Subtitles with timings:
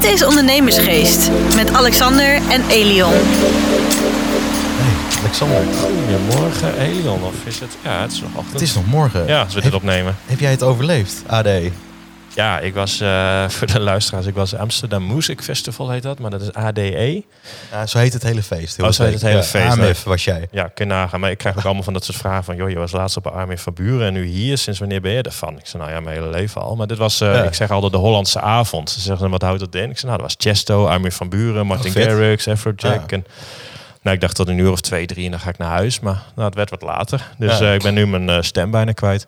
[0.00, 3.12] Dit is Ondernemersgeest met Alexander en Elion.
[3.12, 7.22] Hey, Alexander, Goedemorgen, Elion.
[7.22, 7.76] Of is het?
[7.82, 8.52] Ja, het is nog ochtend.
[8.52, 9.26] het is nog morgen.
[9.26, 10.16] Ja, als we dit opnemen.
[10.26, 11.48] Heb jij het overleefd, AD?
[12.40, 16.30] Ja, ik was, eh, voor de luisteraars, ik was Amsterdam Music Festival heet dat, maar
[16.30, 17.22] dat is ADE.
[17.70, 18.76] Ja, zo heet het hele feest.
[18.76, 20.48] heel Oh, zo heet het hele Ja, feest, AMF was jij.
[20.50, 21.20] Ja, kun je nagaan.
[21.20, 23.26] Maar ik krijg ook allemaal van dat soort vragen van, joh, je was laatst op
[23.26, 24.58] Armin van Buren en nu hier.
[24.58, 25.58] Sinds wanneer ben je ervan?
[25.58, 26.76] Ik zei, nou ja, mijn hele leven al.
[26.76, 27.42] Maar dit was, eh, Ja.
[27.42, 28.90] ik zeg altijd de Hollandse avond.
[28.90, 29.90] Ze zeggen, wat houdt dat in?
[29.90, 32.02] Ik zei, nou, dat was Chesto, Armin van Buren, Martin Oh.
[32.02, 32.82] Garrix, Afrojack.
[33.10, 33.16] Ja.
[33.16, 33.24] En,
[34.02, 36.00] nou, ik dacht tot een uur of twee, drie en dan ga ik naar huis.
[36.00, 37.30] Maar nou, het werd wat later.
[37.38, 37.66] Dus Ja.
[37.66, 39.26] eh, ik ben nu mijn stem bijna kwijt.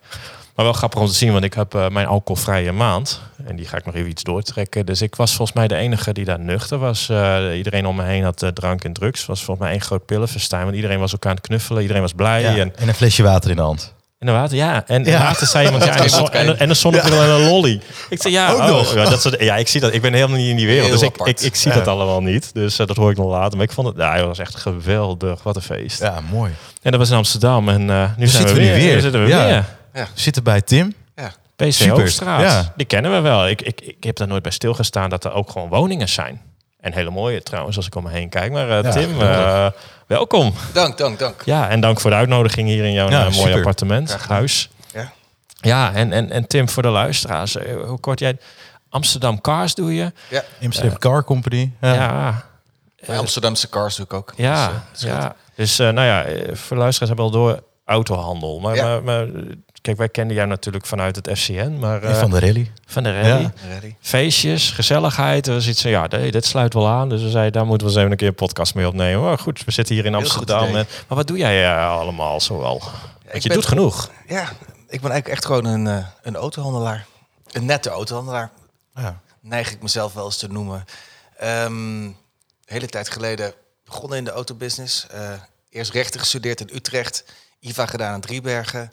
[0.57, 3.21] Maar wel grappig om te zien, want ik heb eh, mijn alcoholvrije maand.
[3.47, 4.87] En die ga ik nog even iets doortrekken.
[4.87, 7.09] Dus ik was volgens mij de enige die daar nuchter was.
[7.09, 9.27] Eh, iedereen om me heen had eh, drank en drugs.
[9.27, 10.63] Was volgens mij één groot pillenfestijn.
[10.65, 11.81] Want iedereen was elkaar aan het knuffelen.
[11.83, 12.41] Iedereen was blij.
[12.43, 13.95] Ja, En, En een flesje water in de hand.
[14.19, 14.87] en de water, ja.
[14.87, 15.19] En Ja.
[15.19, 17.81] later zei iemand, ja, en, een zon- en, een- en een zonnebril en een lolly.
[18.11, 18.95] Ik zei, ja, Ook oh, nog.
[18.95, 19.95] ja, dat soort, ja, ik zie dat.
[19.95, 20.87] Ik ben helemaal niet in die wereld.
[20.87, 21.41] Heel dus ik, apart.
[21.41, 22.55] ik, ik zie dat allemaal niet.
[22.55, 23.57] Dus dat hoor ik nog later.
[23.57, 25.43] Maar ik vond het, ja, het was echt geweldig.
[25.43, 26.01] Wat een feest.
[26.01, 26.53] Ja, mooi.
[26.83, 27.69] En dat was in Amsterdam.
[27.69, 27.85] En
[28.17, 28.75] nu zijn zitten we we weer.
[28.75, 28.95] weer.
[28.95, 29.47] Nu zitten we Ja.
[29.47, 29.65] weer.
[29.93, 30.95] We zitten bij Tim.
[31.17, 31.33] Ja.
[31.57, 31.73] PC.
[32.21, 32.73] Ja.
[32.77, 33.49] Die kennen we wel.
[33.49, 36.41] Ik, ik, ik heb daar nooit bij stilgestaan dat er ook gewoon woningen zijn.
[36.81, 38.53] En hele mooie trouwens, als ik om me heen kijk.
[38.53, 39.67] Maar eh, Ja, Tim, eh,
[40.07, 40.55] welkom.
[40.73, 41.43] Dank, dank, dank.
[41.45, 43.57] Ja, en dank voor de uitnodiging hier in jouw Ja, eh, mooie super.
[43.57, 44.71] appartement, Graag huis.
[44.93, 45.13] Ja.
[45.61, 48.37] Ja, en, en, en Tim, voor de luisteraars, hoe kort jij...
[48.89, 50.13] Amsterdam Cars doe je?
[50.29, 51.73] Ja, Amsterdam Car Company.
[51.81, 51.95] Ja.
[51.95, 52.45] Ja,
[53.07, 54.33] bij Amsterdamse cars doe ik ook.
[54.37, 55.35] ja, Dus, eh, ja.
[55.55, 58.61] Dus nou ja, voor de luisteraars hebben we al door autohandel.
[58.61, 58.85] Maar, Ja.
[58.85, 59.27] maar, maar,
[59.83, 62.73] kijk, wij kenden jou natuurlijk vanuit het FCN, maar En eh, van de rally.
[62.87, 63.41] van de rally.
[63.43, 63.53] Ja.
[63.69, 63.95] Ready?
[64.01, 65.47] feestjes, gezelligheid.
[65.47, 67.09] Er was iets van, ja, nee, dit sluit wel aan.
[67.09, 69.23] Dus we zeiden, daar moeten we eens even een keer een podcast mee opnemen.
[69.23, 70.65] Maar goed, we zitten hier in Amsterdam.
[70.65, 72.79] En, maar wat doe jij eh, allemaal zoal?
[72.79, 74.11] Want ik je ben- doet genoeg.
[74.29, 74.43] Ja,
[74.89, 77.07] ik ben eigenlijk echt gewoon een, eh, een autohandelaar.
[77.51, 78.51] Een nette autohandelaar,
[78.95, 79.21] Ja.
[79.41, 80.85] neig ik mezelf wel eens te noemen.
[81.39, 82.11] Ehm,
[82.65, 83.53] hele tijd geleden
[83.85, 85.07] begonnen in de autobusiness.
[85.11, 85.31] Eh,
[85.71, 87.25] eerst rechten gestudeerd in Utrecht.
[87.61, 88.93] IVA gedaan in Driebergen.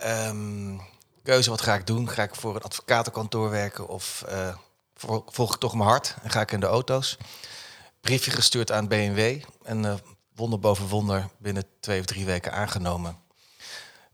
[0.00, 0.78] Ehm,
[1.22, 2.08] keuze, wat ga ik doen?
[2.08, 4.56] Ga ik voor een advocatenkantoor werken of eh,
[4.94, 7.16] vol- volg ik toch mijn hart en ga ik in de auto's?
[8.00, 9.94] Briefje gestuurd aan BMW en eh,
[10.34, 13.18] wonder boven wonder binnen twee of drie weken aangenomen.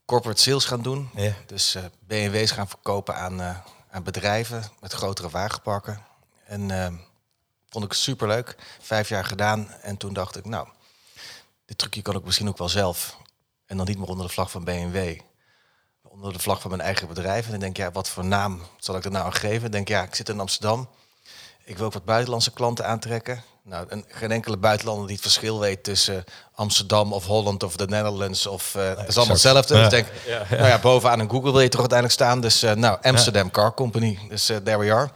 [0.05, 1.33] Corporate sales gaan doen, Ja.
[1.47, 3.41] dus eh, BMW's gaan verkopen aan,
[3.91, 6.03] aan bedrijven met grotere wagenparken.
[6.47, 6.93] En eh,
[7.69, 8.57] vond ik superleuk.
[8.81, 10.69] Vijf jaar gedaan en toen dacht ik, nou,
[11.65, 13.17] dit trucje kan ik misschien ook wel zelf.
[13.67, 15.19] En dan niet meer onder de vlag van BMW.
[16.17, 17.45] Onder de vlag van mijn eigen bedrijf.
[17.45, 19.61] En dan denk ik, ja, wat voor naam zal ik er nou aan geven?
[19.61, 20.89] Dan denk ik, ja, ik zit in Amsterdam.
[21.65, 23.43] Ik wil ook wat buitenlandse klanten aantrekken.
[23.63, 27.87] Nou, en geen enkele buitenlander die het verschil weet tussen Amsterdam of Holland of de
[27.87, 29.75] Netherlands of uh, het is allemaal hetzelfde.
[29.75, 29.89] Ja.
[29.89, 32.41] Dus ik denk, nou ja, bovenaan een Google wil je toch uiteindelijk staan.
[32.41, 34.19] Dus eh, nou, Amsterdam Car Company.
[34.29, 35.11] Dus eh, there we are.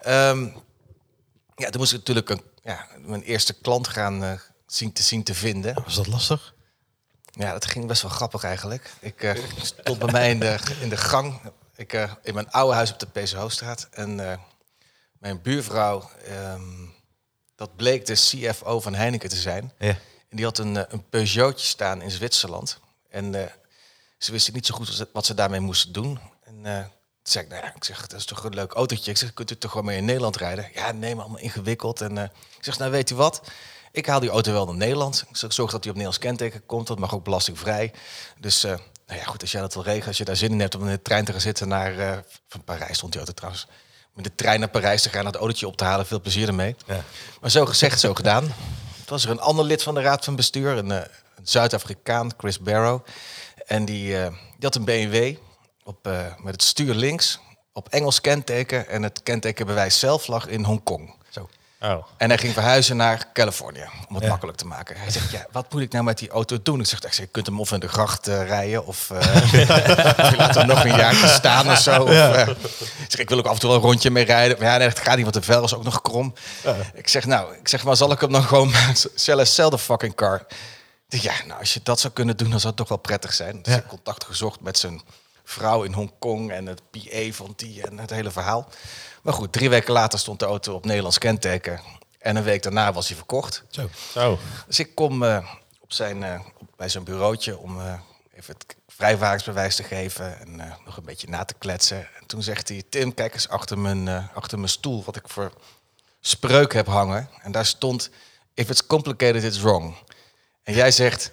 [0.00, 0.44] Ehm,
[1.56, 4.32] ja, toen moest ik natuurlijk een, ja, mijn eerste klant gaan eh,
[4.66, 5.82] zien, te zien te vinden.
[5.84, 6.54] Was dat lastig?
[7.38, 8.90] Ja, dat ging best wel grappig eigenlijk.
[9.00, 11.40] Ik eh, stond bij mij in de, in de gang.
[11.76, 13.88] Ik, eh, in mijn oude huis op de PC Hoofdstraat.
[13.90, 14.38] En eh,
[15.12, 16.62] mijn buurvrouw, ehm,
[17.56, 19.72] dat bleek de CFO van Heineken te zijn.
[19.78, 19.88] Ja.
[20.28, 22.80] En die had een, een Peugeotje staan in Zwitserland.
[23.10, 23.50] En
[24.18, 26.20] ze wisten niet zo goed wat ze, daarmee moesten doen.
[26.44, 29.10] En toen zei ik, nou ja, ik zeg, dat is toch een leuk autootje.
[29.10, 30.70] Ik zeg, kunt u toch gewoon mee in Nederland rijden?
[30.74, 32.00] Ja, nee, maar allemaal ingewikkeld.
[32.00, 33.40] En ik zeg, nou weet u wat?
[33.98, 35.24] Ik haal die auto wel naar Nederland.
[35.30, 36.86] Ik zorg dat hij op Nederlands kenteken komt.
[36.86, 37.92] Dat mag ook belastingvrij.
[38.40, 38.70] Dus eh,
[39.06, 40.82] nou ja, goed, als jij dat wil regelen, als je daar zin in hebt om
[40.82, 41.98] in de trein te gaan zitten naar...
[41.98, 43.66] eh, van Parijs stond die auto trouwens.
[44.14, 46.06] Met de trein naar Parijs te gaan, dat autootje op te halen.
[46.06, 46.76] Veel plezier ermee.
[46.86, 47.04] Ja.
[47.40, 48.42] Maar zo gezegd, zo gedaan.
[48.42, 48.54] Toen
[49.06, 50.98] was er een ander lid van de Raad van Bestuur, een, eh,
[51.36, 53.00] een Zuid-Afrikaan, Chris Barrow.
[53.66, 55.36] En die, die had een BMW
[55.84, 56.04] op,
[56.42, 57.40] met het stuur links,
[57.72, 58.88] op Engels kenteken.
[58.88, 61.17] En het kentekenbewijs zelf lag in Hongkong.
[61.80, 62.06] Oh.
[62.16, 64.28] En hij ging verhuizen naar Californië, om het Ja.
[64.30, 64.96] makkelijk te maken.
[64.96, 66.80] Hij zegt, ja, wat moet ik nou met die auto doen?
[66.80, 69.50] Ik zeg, je kunt hem of in de gracht eh, rijden, of eh,
[70.30, 72.02] je laat hem nog een jaar staan of zo.
[72.02, 72.56] Of, eh, ik
[73.08, 74.58] zeg, ik wil ook af en toe wel een rondje mee rijden.
[74.58, 76.34] Maar ja, nee, het gaat niet, want de vel is ook nog krom.
[76.94, 78.72] Ik zeg, nou, ik zeg, maar zal ik hem dan gewoon
[79.14, 80.46] sell the fucking car?
[81.08, 83.52] Ja, nou, als je dat zou kunnen doen, dan zou het toch wel prettig zijn.
[83.62, 85.02] Dus ik heb contact gezocht met zijn
[85.48, 88.68] vrouw in Hongkong en het PA van die en het hele verhaal.
[89.22, 91.80] Maar goed, drie weken later stond de auto op Nederlands kenteken.
[92.18, 93.62] En een week daarna was hij verkocht.
[93.70, 93.88] Zo.
[94.12, 94.38] Zo.
[94.66, 95.48] Dus ik kom eh,
[95.80, 97.92] op zijn, eh, op- bij zijn bureautje om eh,
[98.34, 101.98] even het vrijwaringsbewijs te geven en eh, nog een beetje na te kletsen.
[102.20, 105.28] En toen zegt hij, Tim, kijk eens achter mijn, eh, achter mijn stoel wat ik
[105.28, 105.52] voor
[106.20, 107.28] spreuk heb hangen.
[107.42, 108.10] En daar stond,
[108.54, 109.94] if it's complicated, it's wrong.
[110.62, 111.32] En jij zegt,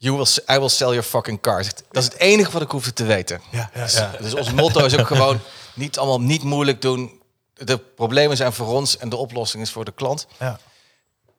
[0.00, 0.26] you will,
[0.56, 1.64] I will sell your fucking car.
[1.64, 3.40] Dat is het enige wat ik hoefde te weten.
[3.50, 4.12] Ja, ja, Dus, ja.
[4.20, 5.40] dus ons motto is ook gewoon,
[5.74, 7.20] niet allemaal niet moeilijk doen.
[7.54, 10.26] de problemen zijn voor ons en de oplossing is voor de klant.
[10.38, 10.58] Ja.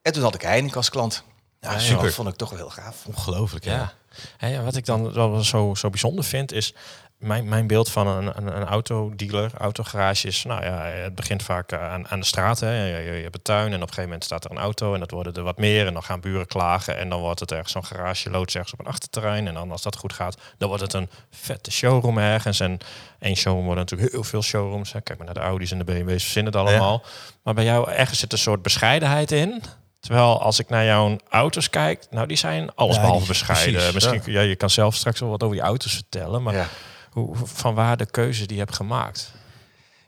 [0.01, 1.23] En toen had ik Heineken als klant.
[1.59, 2.03] Ja, super.
[2.03, 3.05] Dat vond ik toch wel heel gaaf.
[3.05, 3.71] Ongelooflijk, ja.
[3.73, 3.93] Ja.
[4.37, 6.73] Hey, en wat ik dan wel zo, zo bijzonder vind, is
[7.21, 11.71] mijn, mijn beeld van een, een, een autodealer, autogarage is, nou ja, het begint vaak
[11.71, 12.59] eh, aan, aan de straat.
[12.59, 12.85] Hè.
[12.85, 14.93] Je, je, je hebt een tuin en op een gegeven moment staat er een auto
[14.93, 15.87] en dat worden er wat meer.
[15.87, 18.79] En dan gaan buren klagen en dan wordt het ergens zo'n garage loods ergens op
[18.79, 19.47] een achterterrein.
[19.47, 22.59] En dan als dat goed gaat, dan wordt het een vette showroom ergens.
[22.59, 22.77] En
[23.19, 24.93] één showroom wordt natuurlijk heel veel showrooms.
[24.93, 25.01] Hè.
[25.01, 27.03] Kijk maar naar de Audi's en de BMW's, verzinnen het allemaal.
[27.43, 29.63] Maar bij jou ergens zit een soort bescheidenheid in.
[29.99, 33.73] Terwijl als ik naar jouw auto's kijk, nou die zijn allesbehalve bescheiden.
[33.73, 34.41] precies, Misschien ja.
[34.41, 36.67] ja, je kan zelf straks wel wat over die auto's vertellen, maar Ja.
[37.11, 39.31] Hoe, van waar de keuze die je hebt gemaakt.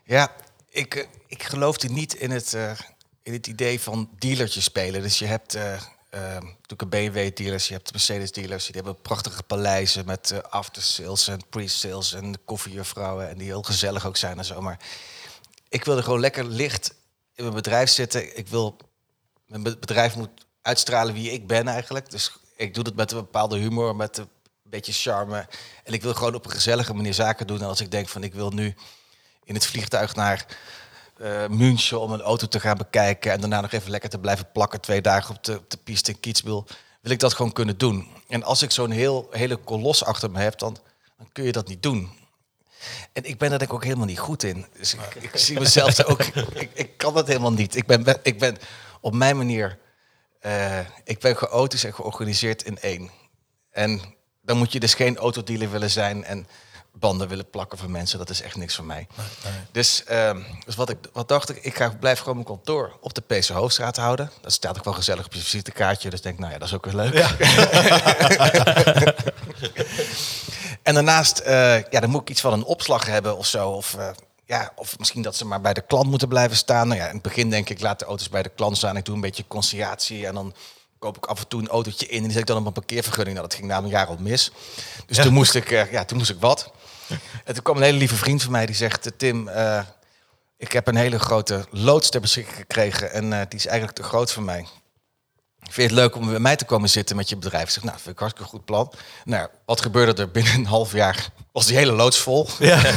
[0.04, 0.32] Ja,
[0.68, 2.72] ik, eh, ik geloofde niet in het, eh,
[3.22, 5.02] in het idee van dealertje spelen.
[5.02, 5.80] Dus je hebt eh,
[6.10, 8.64] natuurlijk een BMW-dealers, je hebt Mercedes-dealers.
[8.66, 13.28] Die hebben prachtige paleizen met eh aftersales en pre-sales en koffiejuffrouwen.
[13.28, 14.60] En die heel gezellig ook zijn en zo.
[14.60, 14.78] Maar
[15.68, 16.94] ik wilde gewoon lekker licht
[17.34, 18.36] in mijn bedrijf zitten.
[18.38, 18.76] Ik wil,
[19.46, 22.10] mijn be- bedrijf moet uitstralen wie ik ben eigenlijk.
[22.10, 24.28] Dus ik doe het met een bepaalde humor, met een
[24.70, 25.46] beetje charme.
[25.84, 27.60] En ik wil gewoon op een gezellige manier zaken doen.
[27.60, 28.74] En als ik denk van ik wil nu
[29.44, 30.46] in het vliegtuig naar
[31.18, 34.52] eh München om een auto te gaan bekijken en daarna nog even lekker te blijven
[34.52, 36.66] plakken twee dagen op de, op de piste in Kitzbühel,
[37.00, 38.08] wil ik dat gewoon kunnen doen.
[38.28, 40.76] En als ik zo'n heel, hele kolos achter me heb, dan,
[41.18, 42.10] dan kun je dat niet doen.
[43.12, 44.66] En ik ben er denk ik ook helemaal niet goed in.
[44.76, 46.22] Dus ik, zie mezelf ook,
[46.64, 47.76] ik, ik kan dat helemaal niet.
[47.76, 48.56] Ik ben, be- ik ben
[49.00, 49.78] op mijn manier,
[50.40, 53.10] eh, ik ben chaotisch en georganiseerd in één.
[53.70, 54.13] En
[54.44, 56.46] dan moet je dus geen autodealer willen zijn en
[56.98, 58.18] banden willen plakken voor mensen.
[58.18, 59.06] Dat is echt niks voor mij.
[59.72, 63.14] Dus, ehm, dus wat, ik, wat dacht ik, ik ga, blijf gewoon mijn kantoor op
[63.14, 64.30] de PC Hoofdstraat houden.
[64.40, 66.10] Dat staat ook wel gezellig op je visitekaartje.
[66.10, 67.14] Dus ik denk, nou ja, dat is ook weer leuk.
[70.82, 73.70] en daarnaast, eh, ja, dan moet ik iets van een opslag hebben of zo.
[73.70, 74.08] Of, eh,
[74.44, 76.88] ja, of misschien dat ze maar bij de klant moeten blijven staan.
[76.88, 78.96] Nou ja, in het begin denk ik, laat de auto's bij de klant staan.
[78.96, 80.54] Ik doe een beetje conciliatie en dan
[81.04, 82.72] koop ik af en toe een autootje in en die zet ik dan op een
[82.72, 83.36] parkeervergunning.
[83.36, 84.50] Nou, dat ging na een jaar al mis.
[85.06, 86.72] Dus toen, moest ik, eh, ja, toen moest ik wat.
[87.44, 89.80] En toen kwam een hele lieve vriend van mij die zegt, eh, Tim, eh,
[90.56, 94.32] ik heb een hele grote loods ter beschikking gekregen en die is eigenlijk te groot
[94.32, 94.66] voor mij.
[95.74, 97.64] Vind je het leuk om bij mij te komen zitten met je bedrijf?
[97.64, 98.92] Ik zeg, nou, vind ik een hartstikke goed plan.
[99.24, 101.28] Nou, wat gebeurde er binnen een half jaar?
[101.52, 102.48] Was die hele loods vol.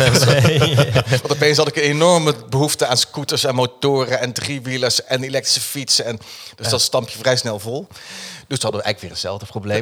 [1.21, 5.62] Want opeens had ik een enorme behoefte aan scooters en motoren en driewielers en elektrische
[5.62, 6.06] fietsen.
[6.06, 6.19] En,
[6.56, 7.88] dus dat stamp je vrij snel vol.
[8.47, 9.81] Dus hadden we eigenlijk weer hetzelfde probleem.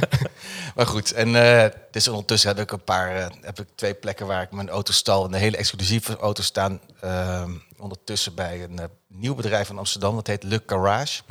[0.76, 4.26] maar goed, en eh, dus ondertussen heb ik een paar, eh, heb ik twee plekken
[4.26, 5.24] waar ik mijn auto stal.
[5.24, 8.84] En een hele exclusieve auto staan ehm, ondertussen bij een eh,
[9.18, 10.14] nieuw bedrijf in Amsterdam.
[10.14, 11.22] Dat heet Le Garage.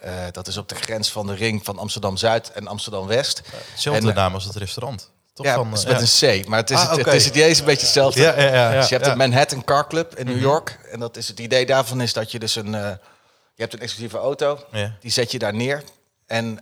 [0.00, 3.42] Eh, dat is op de grens van de ring van Amsterdam-Zuid en Amsterdam-West.
[3.70, 5.10] Hetzelfde En, eh, naam als het restaurant.
[5.34, 6.28] Toch ja, van, het is eh, met ja.
[6.28, 8.20] een C, maar het is, Ah, het, is het idee is een beetje hetzelfde.
[8.22, 8.70] Ja, ja, ja.
[8.80, 9.06] Dus je hebt.
[9.06, 9.18] Mhm.
[9.18, 10.78] de Manhattan Car Club in New York.
[10.90, 12.74] En dat is het idee daarvan is dat je dus een...
[12.74, 12.90] eh,
[13.54, 14.64] je hebt een exclusieve auto,
[15.00, 15.82] die zet je daar neer.
[16.26, 16.60] En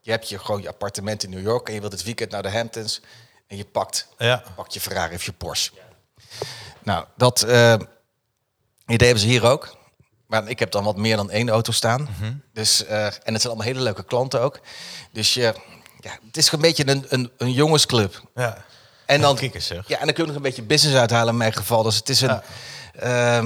[0.00, 1.68] je hebt je, gewoon je appartement in New York.
[1.68, 3.00] En je wilt het weekend naar de Hamptons.
[3.46, 4.42] En je pakt, Ja.
[4.56, 5.70] pakt je Ferrari of je Porsche.
[6.82, 7.86] Nou, dat idee
[8.86, 9.75] hebben ze hier ook.
[10.26, 12.08] Maar ik heb dan wat meer dan één auto staan.
[12.18, 12.32] Mhm.
[12.52, 14.60] dus, eh, en het zijn allemaal hele leuke klanten ook.
[15.12, 15.54] Dus je,
[16.00, 18.22] ja, het is een beetje een, een, een jongensclub.
[18.34, 18.64] Ja.
[19.06, 19.88] En dan, kikkers, zeg.
[19.88, 21.82] ja, en dan kun je nog een beetje business uithalen in mijn geval.
[21.82, 22.40] Dus het is een...
[23.00, 23.42] Ja,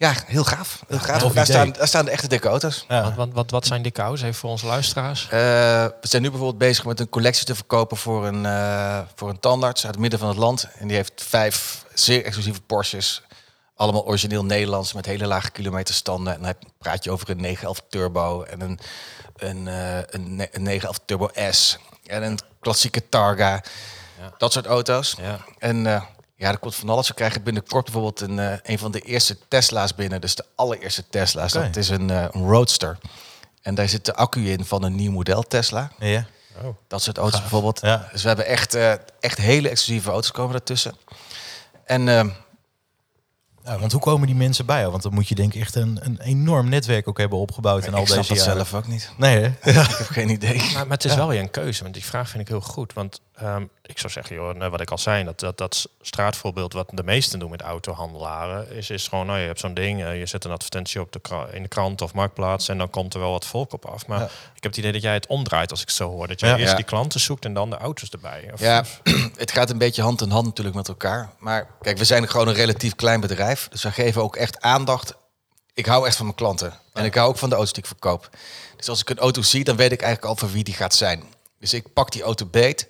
[0.00, 0.82] ja heel gaaf.
[0.88, 1.32] Heel gaaf.
[1.32, 2.84] Daar, staan, daar staan de echte dikke auto's.
[2.88, 3.02] Ja.
[3.02, 5.24] Wat, wat, wat, wat zijn dikke auto's even voor onze luisteraars?
[5.24, 9.28] Eh, we zijn nu bijvoorbeeld bezig met een collectie te verkopen voor een, eh, voor
[9.28, 10.68] een tandarts uit het midden van het land.
[10.78, 13.22] En die heeft vijf zeer exclusieve Porsches.
[13.80, 16.34] Allemaal origineel Nederlands met hele lage kilometerstanden.
[16.34, 18.78] En dan praat je over een 911 Turbo en een,
[19.36, 21.78] een, eh, een, een 911 Turbo S.
[22.06, 23.62] En een klassieke Targa.
[24.38, 25.14] Dat soort auto's.
[25.18, 25.38] Ja.
[25.58, 26.02] En eh,
[26.36, 27.08] ja, er komt van alles.
[27.08, 30.20] We krijgen binnenkort bijvoorbeeld een, eh, een van de eerste Tesla's binnen.
[30.20, 31.52] Dus de allereerste Tesla's.
[31.52, 32.98] Dat is een, eh, een Roadster.
[33.62, 35.90] En daar zit de accu in van een nieuw model Tesla.
[35.98, 36.26] Ja.
[36.88, 37.80] Dat soort auto's bijvoorbeeld.
[37.80, 38.08] Ja.
[38.12, 40.94] Dus we hebben echt, eh, echt hele exclusieve auto's komen ertussen.
[41.84, 42.24] En eh,
[43.70, 44.90] Ja, want hoe komen die mensen bij jou?
[44.90, 47.94] Want dan moet je denk ik echt een, een enorm netwerk ook hebben opgebouwd in
[47.94, 48.66] al ik snap deze dat jaren.
[48.66, 49.12] zelf ook niet.
[49.16, 49.46] Nee, hè?
[49.70, 50.56] Ik heb geen idee.
[50.56, 52.92] Maar, maar het is wel weer een keuze, want die vraag vind ik heel goed.
[52.92, 56.90] Want ehm, ik zou zeggen, joh, wat ik al zei, dat, dat, dat straatvoorbeeld wat
[56.94, 60.26] de meesten doen met autohandelaren, is, is gewoon, nou, je hebt zo'n ding, eh, je
[60.26, 61.20] zet een advertentie op de
[61.52, 64.06] in de krant of marktplaats en dan komt er wel wat volk op af.
[64.06, 64.24] Maar Ja.
[64.24, 66.28] ik heb het idee dat jij het omdraait als ik het zo hoor.
[66.28, 66.56] Dat jij Ja.
[66.56, 66.76] eerst Ja.
[66.76, 68.50] die klanten zoekt en dan de auto's erbij.
[68.52, 68.84] Of, Ja,
[69.36, 71.30] het gaat een beetje hand in hand natuurlijk met elkaar.
[71.38, 73.68] Maar kijk, we zijn gewoon een relatief klein bedrijf.
[73.68, 75.14] Dus we geven ook echt aandacht.
[75.74, 76.72] Ik hou echt van mijn klanten.
[76.92, 78.28] En ik hou ook van de auto's die ik verkoop.
[78.76, 80.94] Dus als ik een auto zie, dan weet ik eigenlijk al voor wie die gaat
[80.94, 81.22] zijn.
[81.58, 82.88] Dus ik pak die auto beet.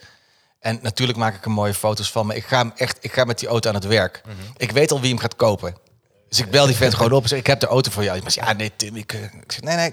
[0.60, 2.26] En natuurlijk maak ik er mooie foto's van.
[2.26, 4.22] Maar ik ga, hem echt, ik ga met die auto aan het werk.
[4.56, 5.74] Ik weet al wie hem gaat kopen.
[6.28, 8.20] Dus ik bel die vent gewoon op en zeg, ik heb de auto voor jou.
[8.20, 9.92] Hij zegt, ja, nee Tim, ik, eh, ik zeg, nee, nee.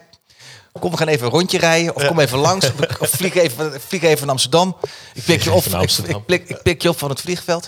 [0.80, 1.96] Kom, we gaan even een rondje rijden.
[1.96, 2.72] Of kom even langs.
[3.00, 4.78] Of, vlieg, even, vlieg even naar Amsterdam.
[5.14, 6.20] Ik pik je op, ik, Amsterdam.
[6.20, 7.68] ik, pik, ik pik je op van het vliegveld.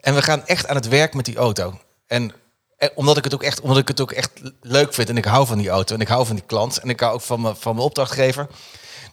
[0.00, 1.78] En we gaan echt aan het werk met die auto.
[2.06, 2.32] En
[2.76, 5.24] eh, omdat ik het ook echt, omdat ik het ook echt leuk vind en ik
[5.24, 7.40] hou van die auto en ik hou van die klant en ik hou ook van
[7.40, 8.46] mijn, van mijn opdrachtgever.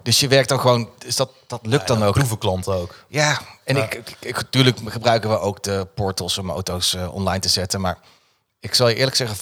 [0.04, 2.14] Dus je werkt dan gewoon, dus dat, dat lukt dan ook.
[2.14, 2.96] Proevenklanten ook.
[3.08, 7.40] Ja, en Ik, ik, ik, natuurlijk gebruiken we ook de portals om auto's eh, online
[7.40, 7.82] te zetten.
[7.82, 7.98] Maar
[8.60, 9.38] ik zal je eerlijk zeggen,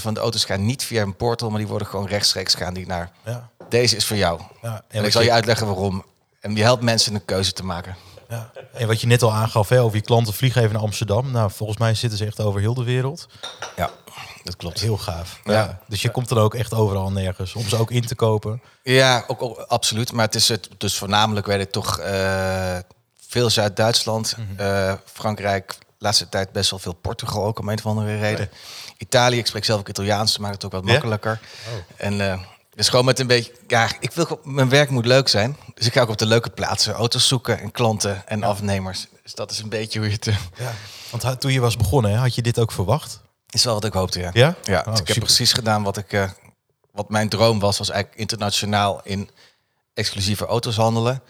[0.00, 2.74] 75% van de auto's gaan niet via een portal, maar die worden gewoon rechtstreeks gaan
[2.74, 3.48] die naar Ja.
[3.68, 4.40] deze is voor jou.
[4.62, 6.04] Ja, En, ik zal je je- uitleggen waarom.
[6.40, 7.96] En je helpt mensen een keuze te maken.
[8.28, 8.50] Ja.
[8.72, 11.30] En wat je net al aangaf, hè, over je klanten vliegen even naar Amsterdam.
[11.30, 13.26] Nou, volgens mij zitten ze echt over heel de wereld.
[13.76, 13.90] Ja,
[14.44, 14.80] dat klopt.
[14.80, 15.40] Heel gaaf.
[15.44, 15.52] Ja.
[15.52, 15.80] Ja.
[15.88, 18.62] Dus je komt dan ook echt overal nergens om ze ook in te kopen.
[18.82, 20.12] Ja, ook, ook absoluut.
[20.12, 22.78] Maar het is het dus voornamelijk weet ik toch eh,
[23.28, 28.18] veel Zuid-Duitsland, eh, Frankrijk, laatste tijd best wel veel Portugal ook om een of andere
[28.18, 28.50] reden.
[28.98, 31.40] Italië, ik spreek zelf ook Italiaans, maakt het ook wat makkelijker.
[31.96, 32.40] En eh,
[32.76, 35.56] dus gewoon met een beetje, ja, ik wil mijn werk moet leuk zijn.
[35.74, 39.06] Dus ik ga ook op de leuke plaatsen auto's zoeken en klanten en afnemers.
[39.22, 40.26] Dus dat is een beetje hoe je het.
[40.26, 40.72] eh, Ja.
[41.10, 43.20] Want toen je was begonnen, had je dit ook verwacht?
[43.50, 44.30] is wel wat ik hoopte, ja.
[44.32, 44.54] Ja?
[44.62, 46.30] Ja, Oh, dus ik heb precies gedaan wat ik, eh,
[46.92, 49.30] wat mijn droom was, was eigenlijk internationaal in
[49.94, 51.22] exclusieve auto's handelen.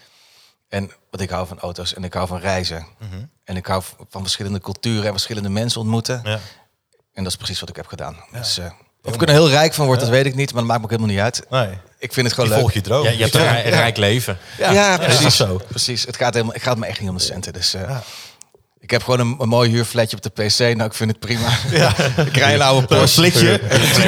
[0.68, 2.86] En wat ik hou van auto's en ik hou van reizen.
[3.44, 6.20] En ik hou van verschillende culturen en verschillende mensen ontmoeten.
[6.24, 6.38] Ja.
[7.12, 8.16] En dat is precies wat ik heb gedaan.
[8.32, 8.70] Dus, eh,
[9.06, 10.84] of ik er heel rijk van word, dat weet ik niet, maar dat maakt me
[10.84, 11.42] ook helemaal niet uit.
[11.50, 11.68] Nee.
[11.98, 12.58] Ik vind het Je gewoon leuk.
[12.58, 13.04] volgt je droom.
[13.04, 14.38] Ja, je hebt een rij- rijk leven.
[14.58, 15.36] Ja, Ja, precies.
[15.36, 15.60] zo.
[15.68, 16.02] Precies.
[16.06, 17.52] Het gaat, helemaal, het gaat me echt niet om de centen.
[17.52, 18.02] Dus, eh, Ja.
[18.86, 20.58] Ik heb gewoon een, een mooi huurflatje op de PC.
[20.58, 21.48] Nou, ik vind het prima.
[22.30, 23.60] ik rij een oude Porsche.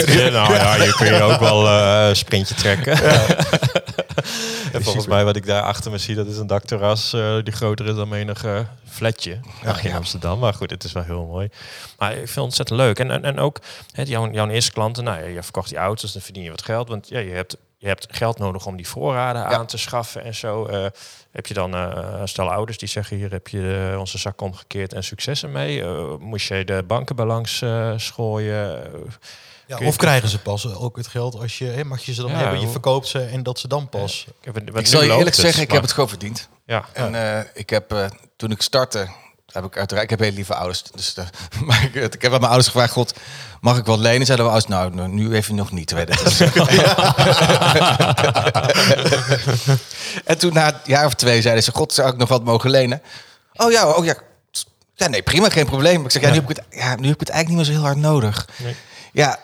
[0.07, 2.93] Ja, nou ja, je kun je ook wel eh, sprintje trekken.
[4.73, 7.53] en volgens mij wat ik daar achter me zie, dat is een dakterras eh, die
[7.53, 10.39] groter is dan menig eh, flatje Ach, in Amsterdam.
[10.39, 11.49] Maar goed, het is wel heel mooi.
[11.99, 12.99] Maar ik vind het ontzettend leuk.
[12.99, 13.61] En, en, en ook
[13.93, 16.65] hè, jouw, jouw eerste klanten, nou, ja, je verkocht die auto's, dan verdien je wat
[16.65, 16.89] geld.
[16.89, 20.35] Want ja, je hebt, je hebt geld nodig om die voorraden aan te schaffen en
[20.35, 20.67] zo.
[20.67, 20.87] Eh,
[21.31, 24.93] heb je dan eh stel ouders die zeggen, hier heb je eh, onze zak omgekeerd
[24.93, 25.83] en successen mee.
[25.83, 27.65] Eh, moest je de bankenbalans
[27.97, 28.91] schooien?
[29.67, 32.31] Ja, of krijgen ze pas ook het geld als je, hè, mag je ze dan
[32.31, 34.27] Ja, hebben, je verkoopt ze en dat ze dan pas.
[34.41, 36.49] Ik, heb- Ik zal je eerlijk zeggen, ik heb het gewoon verdiend.
[36.67, 38.07] Ja, En eh, ik heb, eh,
[38.37, 39.09] toen ik startte,
[39.55, 40.83] heb ik uiteraard, ik heb hele lieve ouders.
[40.83, 41.25] Dus, eh,
[41.67, 43.15] maar ik, ik heb aan mijn ouders gevraagd, god,
[43.61, 44.27] mag ik wat lenen?
[44.27, 45.91] Zeiden mijn ouders, nou, nou, nu even nog niet.
[45.91, 46.09] Weet
[50.25, 52.71] en toen na een jaar of twee zeiden ze, god, zou ik nog wat mogen
[52.71, 53.03] lenen?
[53.57, 54.15] Oh ja, oh ja.
[54.95, 56.05] Ja, nee, prima, geen probleem.
[56.05, 57.65] Ik zeg, ja, nu, heb ik het, ja, nu heb ik het eigenlijk niet meer
[57.65, 58.49] zo heel hard nodig.
[58.57, 58.77] Nee.
[59.13, 59.39] Ja,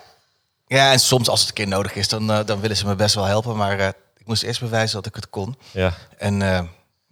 [0.67, 2.95] ja, en soms als het een keer nodig is, dan, eh, dan willen ze me
[2.95, 3.57] best wel helpen.
[3.57, 5.57] Maar eh, ik moest eerst bewijzen dat ik het kon.
[5.71, 5.95] ja.
[6.19, 6.43] En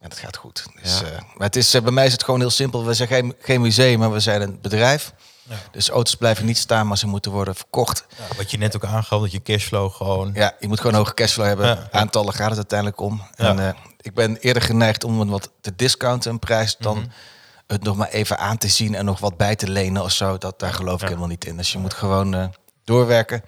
[0.03, 0.67] ja, dat gaat goed.
[0.83, 1.07] Dus, Ja.
[1.37, 2.85] maar het is, eh, bij mij is het gewoon heel simpel.
[2.85, 5.13] We zijn geen, geen museum, maar we zijn een bedrijf.
[5.43, 5.57] Ja.
[5.73, 8.07] Dus auto's blijven niet staan, maar ze moeten worden verkocht.
[8.17, 10.31] Ja, wat je net ook aangaf, dat je cashflow gewoon...
[10.35, 11.89] Ja, je moet gewoon hoge cashflow hebben.
[11.93, 13.23] Aantallen gaat het uiteindelijk om.
[13.37, 13.69] En, eh,
[14.01, 17.07] ik ben eerder geneigd om een wat te discounten een prijs dan Mhm.
[17.67, 20.39] het nog maar even aan te zien en nog wat bij te lenen of zo.
[20.39, 21.57] Dat, daar geloof ik helemaal niet in.
[21.57, 22.55] Dus je moet gewoon
[22.85, 23.43] doorwerken.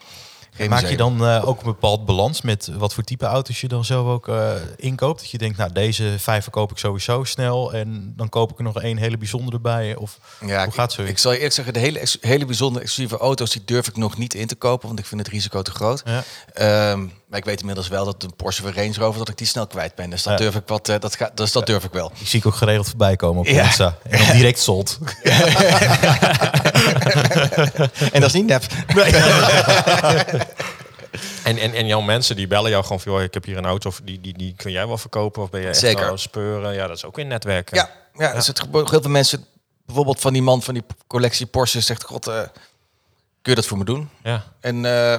[0.57, 3.69] Geen Maak je dan eh, ook een bepaald balans met wat voor type auto's je
[3.69, 5.21] dan zelf ook eh, inkoopt?
[5.21, 8.65] Dat je denkt, nou deze vijf verkoop ik sowieso snel en dan koop ik er
[8.65, 9.97] nog één hele bijzondere bij.
[9.97, 11.03] Of Ja, hoe gaat zo?
[11.03, 14.19] Ik zal je eerlijk zeggen, de hele, hele bijzondere exclusieve auto's, die durf ik nog
[14.19, 16.03] niet in te kopen, want ik vind het risico te groot.
[16.05, 16.25] Ja.
[16.53, 19.67] Ehm, maar ik weet inmiddels wel dat een Porsche Range Rover, dat ik die snel
[19.67, 20.11] kwijt ben.
[20.11, 20.45] Dus dat Ja.
[20.45, 22.13] durf ik wat, eh, dat gaat, dus dat durf ik wel.
[22.19, 23.63] Die zie ik ook geregeld voorbij komen op Ja.
[23.65, 23.97] Insta.
[24.03, 24.99] En dan direct sold.
[28.13, 28.63] en dat is niet nep.
[31.45, 33.65] En, en, en jouw mensen die bellen jou gewoon van, joh, ik heb hier een
[33.67, 35.43] auto, of die, die, die kun jij wel verkopen?
[35.43, 36.19] Of ben je echt Zeker.
[36.19, 36.75] speuren?
[36.75, 37.77] Ja, dat is ook in netwerken.
[37.77, 39.47] Ja, ja, Dus het gebeurt heel veel mensen,
[39.87, 42.35] bijvoorbeeld van die man van die collectie Porsche, zegt: God, eh,
[43.43, 44.09] kun je dat voor me doen?
[44.23, 45.19] Ja, En eh,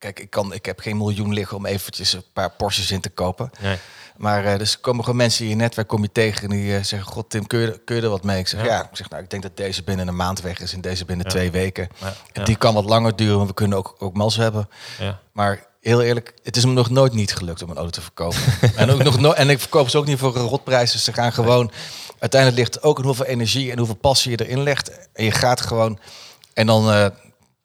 [0.00, 3.10] kijk, ik, kan, ik heb geen miljoen liggen om eventjes een paar Porsches in te
[3.10, 3.50] kopen.
[3.60, 3.78] nee.
[4.16, 6.82] Maar eh, dus komen gewoon mensen in je netwerk, kom je tegen en die eh,
[6.82, 8.38] zeggen: God, Tim, kun je, kun je er wat mee?
[8.38, 8.66] Ik zeg: Ja.
[8.66, 8.82] Ja.
[8.82, 11.26] Ik zeg: Nou, ik denk dat deze binnen een maand weg is en deze binnen
[11.26, 11.32] Ja.
[11.32, 11.88] twee weken.
[12.00, 12.12] Ja.
[12.32, 14.68] En die kan wat langer duren, want we kunnen ook, ook mals hebben.
[14.98, 15.20] Ja.
[15.32, 18.38] Maar heel eerlijk, het is me nog nooit niet gelukt om een auto te verkopen.
[18.76, 20.92] en, ook nog no en ik verkoop ze ook niet voor een rotprijs.
[20.92, 21.70] Dus ze gaan gewoon.
[22.18, 25.08] Uiteindelijk ligt ook in hoeveel energie en hoeveel passie je erin legt.
[25.12, 25.98] En je gaat gewoon.
[26.54, 26.90] En dan.
[26.90, 27.06] eh,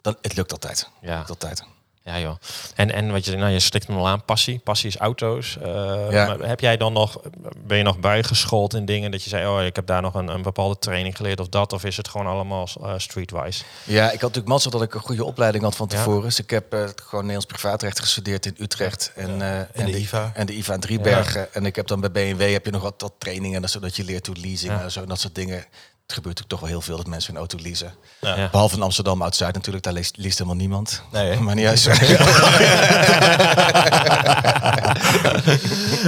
[0.02, 0.90] dan het lukt altijd.
[1.02, 1.18] Ja.
[1.18, 1.64] Lukt altijd.
[2.06, 2.36] Ja, joh.
[2.76, 4.60] En, en wat je, nou, je stikt hem al aan, passie.
[4.60, 5.58] Passie is auto's.
[5.58, 5.72] Eh,
[6.12, 6.26] Ja.
[6.26, 7.20] maar heb jij dan nog,
[7.58, 10.28] ben je nog bijgeschoold in dingen dat je zei, oh, ik heb daar nog een,
[10.28, 11.74] een bepaalde training geleerd of dat?
[11.74, 13.64] Of is het gewoon allemaal eh, streetwise?
[13.84, 15.98] Ja, ik had natuurlijk mazzel dat ik een goede opleiding had van Ja.
[15.98, 16.24] tevoren.
[16.24, 19.12] Dus ik heb eh, gewoon Nederlands privaatrecht gestudeerd in Utrecht.
[19.16, 20.32] En, eh, en, de IVA.
[20.34, 21.54] En de IVA in Driebergen.
[21.54, 24.28] En ik heb dan bij BMW heb je nog wat, wat trainingen, zodat je leert
[24.28, 24.82] hoe leasing Ja.
[24.82, 25.66] en zo en dat soort dingen.
[26.06, 27.94] Het gebeurt natuurlijk toch wel heel veel dat mensen een auto leasen.
[28.22, 28.50] Ja.
[28.52, 31.02] Behalve in Amsterdam, Oud-Zuid natuurlijk, daar leest, leest helemaal niemand.
[31.12, 31.84] Nee, maar niet uit.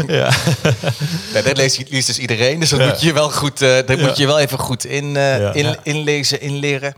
[0.07, 0.31] Ja.
[1.33, 2.59] nee, daar leest, leest dus iedereen.
[2.59, 5.53] Dus dat moet je wel goed, eh daar moet je wel even goed in, Ja.
[5.53, 5.75] in, Ja.
[5.83, 6.93] inlezen, inleren.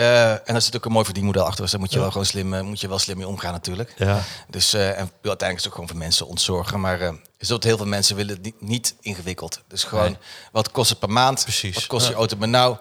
[0.00, 1.62] Eh, en daar zit ook een mooi verdienmodel achter.
[1.62, 3.94] Dus daar moet je wel gewoon slim, eh, moet je wel slim mee omgaan natuurlijk.
[3.96, 4.22] Ja.
[4.48, 6.80] Dus eh, en uiteindelijk is het ook gewoon voor mensen ontzorgen.
[6.80, 9.60] Maar is dat heel veel mensen willen het niet, niet ingewikkeld.
[9.68, 10.16] Dus gewoon, Nee.
[10.52, 11.42] wat kost het per maand?
[11.42, 11.74] Precies.
[11.74, 12.10] Wat kost Ja.
[12.10, 12.76] je auto per nou?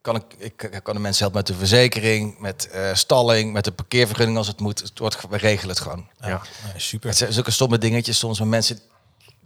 [0.00, 4.38] Kan ik, ik kan de mensen helpen met de verzekering, met stalling, met de parkeervergunning
[4.38, 4.80] als het moet.
[4.80, 6.08] Het wordt, we regelen het gewoon.
[6.20, 6.40] Ja.
[6.76, 7.08] Super.
[7.08, 8.80] Het zijn zulke stomme dingetjes soms mensen.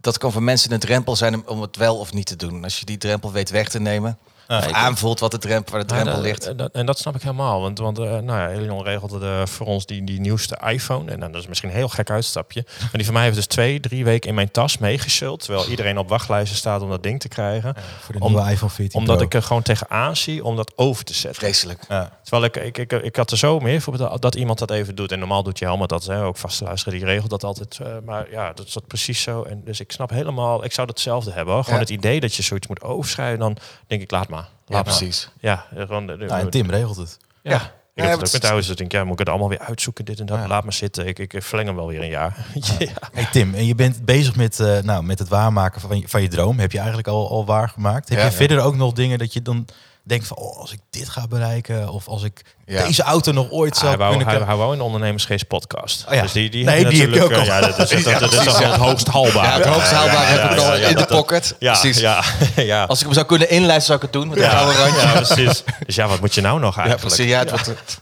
[0.00, 2.64] Dat kan voor mensen een drempel zijn om het wel of niet te doen.
[2.64, 4.18] Als je die drempel weet weg te nemen,
[4.48, 6.58] Ja, aanvoelt wat de drempel, waar de Ja, drempel ligt.
[6.58, 7.60] dat- en dat snap ik helemaal.
[7.60, 11.10] Want, want eh, nou ja, Elion regelde de, voor ons die, die nieuwste iPhone.
[11.10, 12.64] En dan, dat is misschien een heel gek uitstapje.
[12.80, 15.40] Maar die van mij heeft dus twee, drie weken in mijn tas meegesult.
[15.44, 17.74] Terwijl iedereen op wachtlijsten staat om dat ding te krijgen.
[18.00, 19.26] Voor de Om- nieuwe iPhone 14 Omdat Pro.
[19.26, 21.40] ik er gewoon tegenaan zie om dat over te zetten.
[21.40, 21.80] Vreselijk.
[21.88, 22.18] Ja.
[22.22, 25.12] Terwijl ik, ik, ik, ik had er zo meer voor dat iemand dat even doet.
[25.12, 26.04] En normaal doet je helemaal dat.
[26.04, 27.78] Hè, ook vaste luisteren, die regelt dat altijd.
[27.82, 29.42] eh, maar ja, dat is dat precies zo.
[29.42, 31.54] En dus ik snap helemaal, ik zou hetzelfde hebben.
[31.54, 31.62] Hoor.
[31.64, 31.84] Gewoon Ja.
[31.84, 33.38] het idee dat je zoiets moet overschrijven.
[33.38, 34.35] Dan denk ik, laat maar.
[34.66, 35.28] Ja, precies.
[35.40, 37.18] Ja, gewoon, de- Nou, en Tim regelt het.
[37.42, 37.50] Ja.
[37.50, 37.56] Ja.
[37.56, 38.66] Ik Ja, heb het ook het- met thuis.
[38.66, 40.38] Dus denk ik, ja, moet ik het allemaal weer uitzoeken, dit en dat.
[40.38, 40.46] Ja.
[40.46, 41.06] Laat maar zitten.
[41.06, 42.46] Ik, ik verleng hem wel weer een jaar.
[42.78, 42.86] ja.
[43.12, 46.22] Hey Tim, en je bent bezig met, eh, nou, met het waarmaken van je, van
[46.22, 46.58] je droom.
[46.58, 48.08] Heb je eigenlijk al, al waargemaakt?
[48.08, 48.36] Heb Ja, je ja.
[48.36, 49.66] verder ook nog dingen dat je dan
[50.06, 50.36] denkt van...
[50.36, 52.84] Oh, als ik dit ga bereiken of als ik Ja.
[52.86, 54.26] deze auto nog ooit zou Hij wou, kunnen...
[54.26, 54.46] hij, krijgen.
[54.56, 56.04] hij wou een ondernemersgeest podcast.
[56.08, 56.22] Oh ja.
[56.22, 57.60] Dus die, die Nee, heb je die heb je natuurlijk, ook eh, al.
[57.70, 59.44] Ja, dat is, dat, dat is al het hoogst haalbaar.
[59.44, 61.54] Ja, het hoogst haalbaar heb ik al in de pocket.
[61.58, 61.98] Ja, precies.
[62.00, 62.22] ja,
[62.56, 62.84] ja.
[62.84, 65.00] Als ik hem zou kunnen inlijsten, zou ik het doen met een gouden randje.
[65.00, 65.62] ja, precies.
[65.86, 67.14] Dus ja, wat moet je nou nog Ja, eigenlijk?
[67.14, 67.32] precies.
[67.32, 68.00] Ja, het wordt,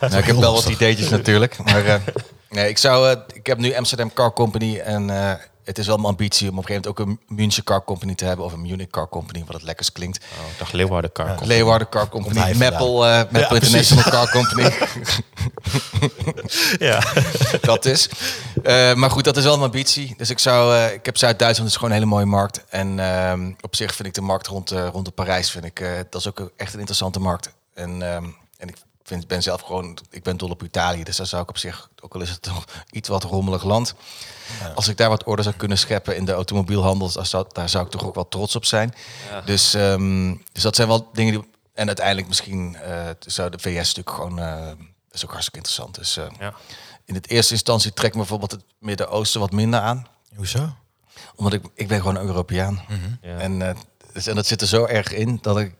[0.00, 1.58] nou, ik heb wel wat ideetjes natuurlijk.
[1.64, 1.94] Maar eh,
[2.48, 4.78] nee, ik, zou, eh, ik heb nu Amsterdam Car Company.
[4.78, 5.32] En eh,
[5.70, 8.14] het is wel mijn ambitie om op een gegeven moment ook een München Car Company
[8.14, 8.44] te hebben.
[8.44, 10.24] Of een Munich Car Company, wat het lekkers klinkt.
[10.40, 11.48] Oh, ik dacht Leeuwarden Car Company.
[11.48, 12.56] Leeuwarden Car Company.
[12.56, 13.60] Meppel, eh Meppel Ja.
[13.62, 14.72] International Car Company.
[16.78, 17.02] Ja.
[17.60, 18.10] dat is.
[18.62, 20.14] Eh, maar goed, dat is wel mijn ambitie.
[20.16, 22.64] Dus ik zou, eh, ik heb Zuid-Duitsland is gewoon een hele mooie markt.
[22.68, 25.80] En ehm, op zich vind ik de markt rond, eh, rond de Parijs, vind ik,
[25.80, 27.52] eh, dat is ook echt een interessante markt.
[27.74, 28.24] En, ehm,
[28.56, 28.76] en ik
[29.10, 31.02] vind, ben zelf gewoon, ik ben dol op Italië.
[31.04, 33.94] Dus daar zou ik op zich, ook al is het toch iets wat rommelig land.
[34.74, 37.84] Als ik daar wat orde zou kunnen scheppen in de automobielhandel, daar zou, daar zou
[37.84, 38.94] ik toch ook wel trots op zijn.
[39.44, 41.48] Dus, ehm, dus dat zijn wel dingen die.
[41.74, 44.36] En uiteindelijk misschien eh, zou de VS natuurlijk gewoon.
[44.36, 44.76] dat
[45.10, 45.94] is ook hartstikke interessant.
[45.94, 46.54] Dus eh, Ja.
[47.04, 50.06] in het eerste instantie trekt me bijvoorbeeld het Midden-Oosten wat minder aan.
[50.36, 50.74] Hoezo?
[51.36, 52.84] Omdat ik, ik ben gewoon een Europeaan.
[53.22, 53.38] Ja.
[53.38, 53.76] En,
[54.12, 55.74] dus, en dat zit er zo erg in dat ik.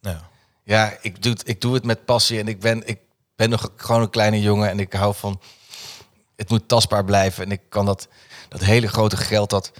[0.00, 0.16] Nou,
[0.66, 2.38] Ja, ik doe, het, ik doe het met passie.
[2.38, 2.98] En ik ben, ik
[3.36, 4.68] ben nog gewoon een kleine jongen.
[4.68, 5.40] En ik hou van.
[6.36, 7.44] Het moet tastbaar blijven.
[7.44, 8.08] En ik kan dat.
[8.48, 9.72] Dat hele grote geld, dat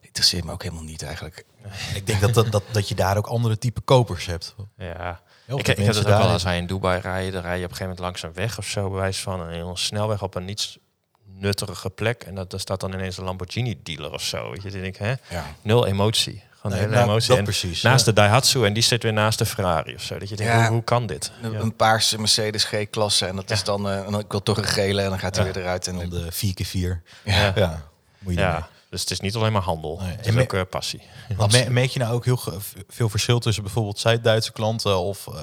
[0.00, 1.44] interesseert me ook helemaal niet eigenlijk.
[1.94, 4.54] ik denk dat, dat, dat, dat je daar ook andere type kopers hebt.
[4.76, 5.20] Ja.
[5.46, 7.32] Ik, ik heb mensen het ook wel als wij in Dubai rijden.
[7.32, 9.52] Dan rij je op een gegeven moment langs een weg of zo, bewijs van een
[9.52, 10.78] heel snelweg op een niets
[11.24, 12.22] nuttige plek.
[12.22, 14.50] En dat, daar staat dan ineens een Lamborghini dealer of zo.
[14.50, 15.14] Weet je, denk ik, hè?
[15.28, 15.54] Ja.
[15.62, 16.42] Nul emotie.
[16.62, 17.28] Gewoon Nee, hele nou, emotie.
[17.28, 18.12] dat En precies, Naast ja.
[18.12, 20.18] de Daihatsu en die zit weer naast de Ferrari of zo.
[20.18, 20.60] Dat je denkt, Ja.
[20.62, 21.32] hoe, hoe kan dit?
[21.42, 21.58] Een, Ja.
[21.58, 23.26] een paarse Mercedes G-klasse.
[23.26, 23.88] En dat is dan.
[23.88, 25.02] eh, en dan ik wil toch een gele.
[25.02, 25.86] En dan gaat hij weer eruit.
[25.86, 27.02] En Dan de 4x4.
[27.24, 27.52] Ja.
[27.54, 27.82] Ja,
[28.18, 29.98] moet je Ja, dus het is niet alleen maar handel.
[30.02, 30.16] Nee.
[30.16, 31.02] Het is ook eh, passie.
[31.36, 32.40] Want me- merk je nou ook heel
[32.88, 35.34] veel verschil tussen bijvoorbeeld Zuid-Duitse klanten of eh,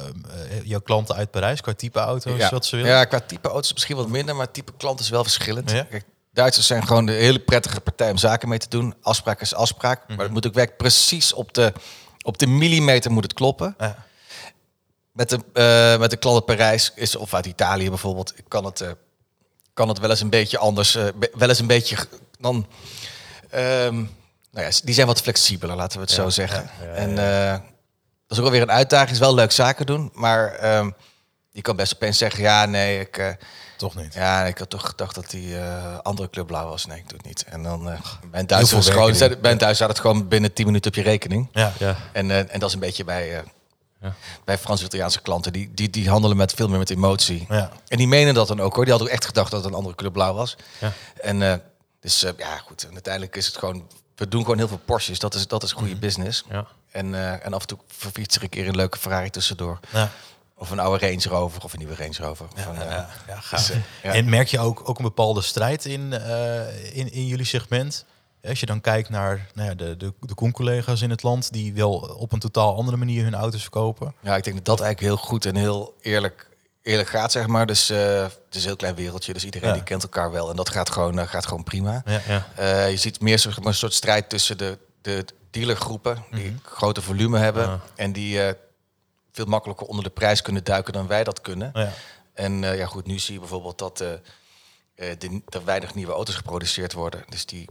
[0.64, 2.50] jouw klanten uit Parijs qua type auto's ja.
[2.50, 2.92] wat ze willen?
[2.92, 5.72] Ja, qua type auto's misschien wat minder, maar type klant is wel verschillend.
[5.72, 5.84] Ja?
[5.84, 8.94] Kijk, Duitsers zijn gewoon de hele prettige partij om zaken mee te doen.
[9.02, 11.74] Afspraak is afspraak, maar het moet ook werk precies op de,
[12.22, 13.76] op de millimeter moet het kloppen.
[13.78, 14.06] Ja.
[15.12, 18.82] Met de, eh, met de klant uit Parijs is, of uit Italië bijvoorbeeld, kan het,
[18.82, 18.90] eh,
[19.74, 21.98] kan het wel eens een beetje anders, eh, be- wel eens een beetje
[22.40, 22.68] dan.
[23.50, 23.96] ehm,
[24.52, 26.70] nou ja, die zijn wat flexibeler, laten we het zo zeggen.
[26.96, 29.12] en dat is ook alweer een uitdaging.
[29.12, 30.90] is wel leuk zaken doen, maar ehm,
[31.52, 33.38] je kan best opeens zeggen, ja, nee, ik,
[33.80, 34.14] Toch niet.
[34.14, 36.86] ja, ik had toch gedacht dat die eh, andere club blauw was.
[36.86, 37.44] Nee, ik doe het niet.
[37.44, 38.00] En dan eh
[38.32, 40.98] bij een Duitser Heel is veel gewoon, Duitser had het gewoon binnen 10 minuten op
[40.98, 41.50] je rekening.
[41.52, 41.74] Ja.
[41.80, 41.96] Ja.
[42.12, 43.44] En, eh, en dat is een beetje bij, eh,
[44.02, 44.14] Ja.
[44.46, 45.54] bij Frans-Italiaanse klanten.
[45.54, 47.46] Die, die, die handelen met veel meer met emotie.
[47.50, 47.72] Ja.
[47.88, 48.84] En die menen dat dan ook hoor.
[48.84, 50.56] Die hadden ook echt gedacht dat het een andere club blauw was.
[50.80, 50.92] Ja.
[51.22, 51.54] En eh,
[52.00, 52.84] dus eh, ja, goed.
[52.84, 53.88] En uiteindelijk is het gewoon.
[54.16, 55.20] We doen gewoon heel veel Porsches.
[55.20, 56.44] Dat is, dat is goede business.
[56.50, 56.66] Ja.
[56.92, 59.80] En, eh, en af en toe verfiets er een keer een leuke Ferrari tussendoor.
[59.90, 60.12] Ja.
[60.60, 62.46] Of een oude Range Rover of een nieuwe Range Rover.
[62.56, 63.60] Van, eh, Ja, ja, gaaf.
[63.68, 64.14] dus, eh, ja.
[64.14, 68.06] En merk je ook, ook een bepaalde strijd in, eh, in, in jullie segment?
[68.44, 71.74] Als je dan kijkt naar nou ja, de, de, de collega's in het land die
[71.74, 74.14] wel op een totaal andere manier hun auto's verkopen.
[74.22, 76.50] Ja, ik denk dat dat eigenlijk heel goed en heel eerlijk,
[76.82, 77.66] eerlijk gaat, zeg maar.
[77.66, 79.74] Dus eh, het is een heel klein wereldje, dus iedereen Ja.
[79.74, 80.50] die kent elkaar wel.
[80.50, 82.02] En dat gaat gewoon, eh, gaat gewoon prima.
[82.06, 82.22] Ja.
[82.28, 82.48] Ja.
[82.56, 87.02] Eh, je ziet meer zeg maar, een soort strijd tussen de, de, dealergroepen die grote
[87.02, 88.54] volume hebben en die eh,
[89.40, 91.72] veel makkelijker onder de prijs kunnen duiken dan wij dat kunnen.
[91.74, 91.92] Ja.
[92.34, 94.12] En eh, ja, goed, nu zie je bijvoorbeeld dat eh,
[94.96, 97.24] eh, de, er weinig nieuwe auto's geproduceerd worden.
[97.30, 97.68] Dus, die,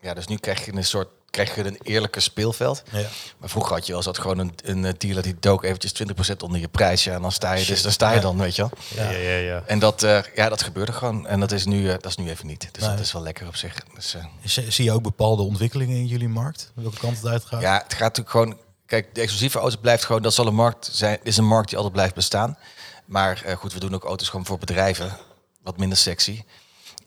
[0.00, 2.82] ja, dus nu krijg je een soort krijg je een eerlijke speelveld.
[2.92, 3.06] Ja.
[3.38, 5.92] Maar vroeger had je wel eens dat gewoon een, een dealer die dook eventjes
[6.32, 7.04] 20% onder je prijs.
[7.04, 8.70] Ja, en dan sta je, dus dan sta je dan, weet je wel.
[8.94, 9.62] Ja, ja, ja.
[9.66, 11.26] En dat, eh, ja, dat gebeurde gewoon.
[11.26, 12.68] En dat is nu, eh, dat is nu even niet.
[12.72, 12.90] Dus Nee.
[12.90, 13.74] dat is wel lekker op zich.
[13.94, 16.72] Dus, Zie zie je ook bepaalde ontwikkelingen in jullie markt?
[16.74, 17.60] Welke kant het uitgaat?
[17.60, 18.56] Ja, het gaat natuurlijk gewoon.
[18.88, 20.22] Kijk, de exclusieve auto blijft gewoon.
[20.22, 21.18] Dat zal een markt zijn.
[21.22, 22.58] Is een markt die altijd blijft bestaan.
[23.04, 25.16] Maar eh, goed, we doen ook auto's gewoon voor bedrijven.
[25.62, 26.42] Wat minder sexy.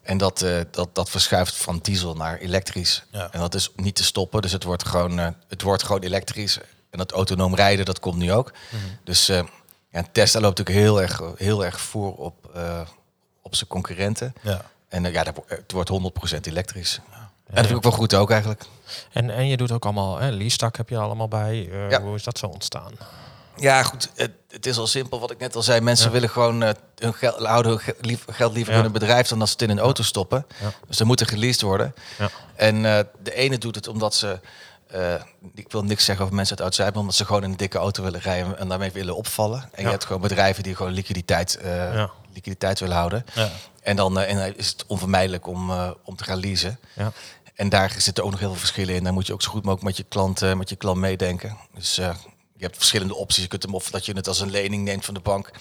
[0.01, 3.03] En dat, eh, dat, dat verschuift van diesel naar elektrisch.
[3.11, 3.31] Ja.
[3.31, 4.41] En dat is niet te stoppen.
[4.41, 6.59] Dus het wordt gewoon, eh, het wordt gewoon elektrisch.
[6.89, 8.51] En dat autonoom rijden, dat komt nu ook.
[9.03, 9.43] Dus eh,
[9.91, 12.59] ja, Tesla loopt natuurlijk heel erg, heel erg voor op,
[13.41, 14.33] op zijn concurrenten.
[14.41, 14.61] Ja.
[14.87, 16.99] En ja, het wordt 100% elektrisch.
[17.51, 18.63] En dat vind ik wel goed ook eigenlijk.
[19.11, 21.69] En, en je doet ook allemaal, hè, leasetak heb je allemaal bij.
[21.71, 22.01] Eh, Ja.
[22.01, 22.91] Hoe is dat zo ontstaan?
[23.55, 24.09] Ja, goed.
[24.15, 25.81] Het, het is al simpel wat ik net al zei.
[25.81, 26.11] Mensen Ja.
[26.11, 28.79] willen gewoon eh, hun geld, houden hun lief- geld liever Ja.
[28.79, 30.45] in een bedrijf dan dat ze het in een auto stoppen.
[30.87, 31.93] Dus ze moeten geleased worden.
[32.17, 32.29] Ja.
[32.55, 34.39] En eh, de ene doet het omdat ze.
[35.55, 38.03] ik wil niks zeggen over mensen uit Oud-Zuid, omdat ze gewoon in een dikke auto
[38.03, 39.69] willen rijden en daarmee willen opvallen.
[39.73, 41.59] En je hebt gewoon bedrijven die gewoon liquiditeit,
[42.33, 43.25] liquiditeit willen houden.
[43.33, 43.49] Ja.
[43.81, 45.71] En dan en is het onvermijdelijk om,
[46.03, 46.79] om te gaan leasen.
[46.93, 47.11] Ja.
[47.61, 49.03] En daar zitten ook nog heel veel verschillen in.
[49.03, 51.57] Daar moet je ook zo goed mogelijk met je klant, met je klant meedenken.
[51.73, 52.15] Dus eh,
[52.55, 53.43] je hebt verschillende opties.
[53.43, 55.51] Je kunt hem of dat je het als een lening neemt van de bank.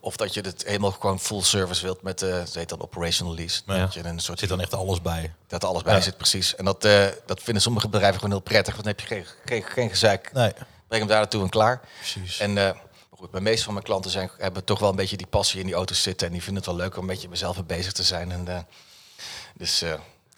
[0.00, 3.62] Of dat je het helemaal gewoon full service wilt met, ze heet dan operational lease.
[3.66, 3.78] Ja.
[3.78, 5.34] Dat je een soort Zit dan echt alles bij.
[5.46, 6.00] dat alles bij Ja.
[6.00, 6.54] zit, precies.
[6.54, 8.74] En dat, eh, dat vinden sommige bedrijven gewoon heel prettig.
[8.74, 10.32] Want dan heb je geen, geen, geen gezeik.
[10.32, 10.52] Nee,
[10.88, 11.80] Breng hem daar naartoe en klaar.
[11.98, 12.38] precies.
[12.38, 12.74] En maar
[13.10, 15.66] goed, de meeste van mijn klanten zijn, hebben toch wel een beetje die passie in
[15.66, 16.26] die auto's zitten.
[16.26, 18.32] En die vinden het wel leuk om een beetje mezelf mee bezig te zijn.
[18.32, 18.66] En,
[19.54, 19.82] dus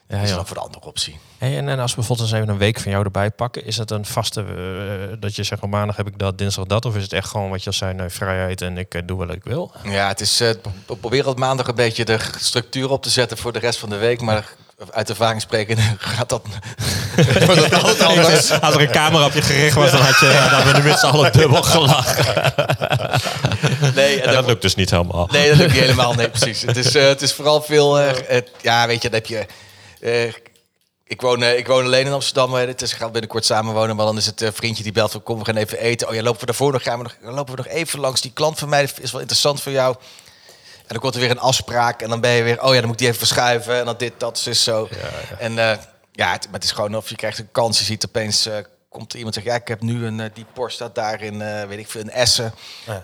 [0.09, 1.19] Ja, dat is dan voor de andere optie.
[1.39, 3.77] Hey, en, en als we bijvoorbeeld eens even een week van jou erbij pakken, is
[3.77, 6.85] het een vaste, eh, dat je zegt, op maandag heb ik dat, dinsdag dat?
[6.85, 9.19] Of is het echt gewoon wat je al zei, nee, vrijheid en ik eh, doe
[9.27, 9.73] wat ik wil?
[9.85, 10.41] Ja, het is.
[10.41, 10.49] eh,
[10.87, 13.89] we proberen op maandag een beetje de structuur op te zetten voor de rest van
[13.89, 14.21] de week.
[14.21, 14.45] Maar
[14.91, 16.43] uit ervaring spreken gaat dat,
[17.47, 18.61] dat altijd anders.
[18.61, 20.99] Als er een camera op je gericht was, dan had je ja, dan we met
[20.99, 22.53] z'n allen dubbel gelachen.
[23.95, 25.29] Nee, en dat lukt dus niet helemaal.
[25.33, 26.15] nee, dat lukt niet helemaal.
[26.15, 26.63] Nee, precies.
[26.63, 27.99] Het is, eh, het is vooral veel.
[28.01, 29.47] eh, het- ja, weet je, dan heb je.
[30.01, 30.33] Eh,
[31.05, 32.55] ik woon, eh, ik woon alleen in Amsterdam.
[32.55, 33.97] Het is, ik ga binnenkort samenwonen.
[33.97, 36.09] Maar dan is het eh, vriendje die belt van kom, we gaan even eten.
[36.09, 38.21] Oh ja, lopen we daarvoor nog, gaan we nog, lopen we nog even langs.
[38.21, 39.97] Die klant van mij is wel interessant voor jou.
[40.77, 42.03] En dan komt er weer een afspraak.
[42.03, 43.79] En dan ben je weer, oh ja, dan moet ik die even verschuiven.
[43.79, 44.89] En dan dit, dat, is zo.
[45.39, 45.55] En
[46.13, 47.79] ja, het, maar het is gewoon of je krijgt een kans.
[47.79, 48.49] Je ziet opeens,
[48.89, 51.79] komt er iemand zeggen, ja, ik heb nu een, die Porsche staat daar in, weet
[51.79, 52.55] ik veel, in Essen.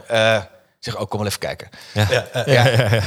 [0.06, 0.42] Eh,
[0.84, 1.68] zeg, oh, kom wel even kijken.
[1.92, 2.06] Ja.
[2.10, 2.64] Ja, ja,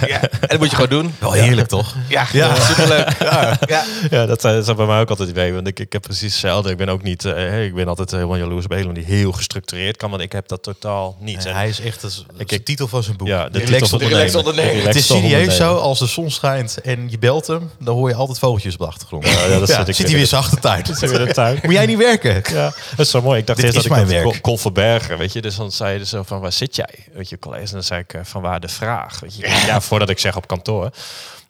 [0.07, 0.21] ja.
[0.21, 1.15] En dat moet je gewoon doen.
[1.19, 1.95] Wel heerlijk, toch?
[2.07, 2.25] Ja,
[2.69, 3.09] superleuk.
[3.19, 3.57] Ja.
[3.65, 3.83] Ja.
[4.09, 5.53] Ja, dat eh, is bij mij ook altijd idee.
[5.53, 6.69] Want ik, ik heb precies hetzelfde.
[6.71, 9.97] Ik ben ook niet, eh, ik ben altijd helemaal jaloers op Elon die heel gestructureerd
[9.97, 10.09] kan.
[10.09, 11.45] Want ik heb dat totaal niet.
[11.45, 13.27] En hij is echt de, Ik- de titel van zijn boek.
[13.27, 14.71] ja, de Relaxed titel ondernemer.
[14.73, 18.09] Relaxed Het is serieus zo, als de zon schijnt en je belt hem, dan hoor
[18.09, 19.25] je altijd vogeltjes op de achtergrond.
[19.27, 20.85] Ja, ja, dat Ja, zit ik zit hij weer zijn achtertuin.
[20.87, 21.59] Zit hij weer in de tuin.
[21.63, 22.43] Moet jij niet werken?
[22.53, 23.39] Ja, dat is zo mooi.
[23.39, 24.41] Ik dacht eerst dat ik mijn dat werk.
[24.41, 25.41] kon, verbergen, weet je.
[25.41, 26.89] Dus dan zei je zo van, waar zit jij?
[27.13, 27.37] Weet je,
[27.69, 29.21] En dan zei ik, eh, van waar de vraag?
[29.65, 30.89] Ja, voordat ik zeg op kantoor.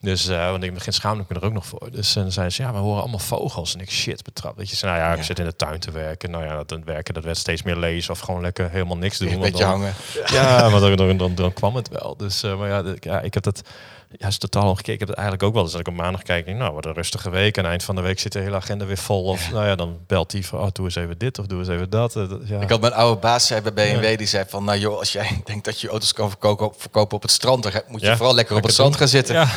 [0.02, 1.88] Dus, eh, want het begin schaamde ik me er ook nog voor.
[1.92, 3.74] Dus en dan zei ze, ja, we horen allemaal vogels.
[3.74, 4.58] En ik, shit, betrapt.
[4.58, 6.32] Weet je, ze, nou ja, ik zit in de tuin te werken.
[6.32, 9.18] Nou ja, dat, dat werken, dat werd steeds meer lezen of gewoon lekker helemaal niks
[9.18, 9.32] doen.
[9.32, 9.94] Een beetje dan- hangen.
[10.26, 12.18] Ja, maar dan, dan, dan, dan kwam het wel.
[12.18, 12.68] Dus, eh, maar
[13.04, 13.62] ja, ik heb dat
[14.18, 14.94] ja, is totaal omgekeerd.
[14.94, 16.46] Ik heb het eigenlijk ook wel eens dat ik op maandag kijk.
[16.46, 17.58] Denk, nou, wat een rustige week.
[17.58, 19.24] En eind van de week zit de hele agenda weer vol.
[19.24, 21.68] Of nou ja, dan belt die van, oh, doe eens even dit of doe eens
[21.68, 22.16] even dat.
[22.16, 22.60] Eh, dat- Ja.
[22.62, 25.42] Ik had mijn oude baas zei bij BMW, die zei van, nou joh, als jij
[25.46, 28.36] denkt dat je auto's kan verkopen op, verkopen op het strand, dan moet je vooral
[28.36, 29.36] lekker op het strand gaan zitten.
[29.36, 29.48] Ja.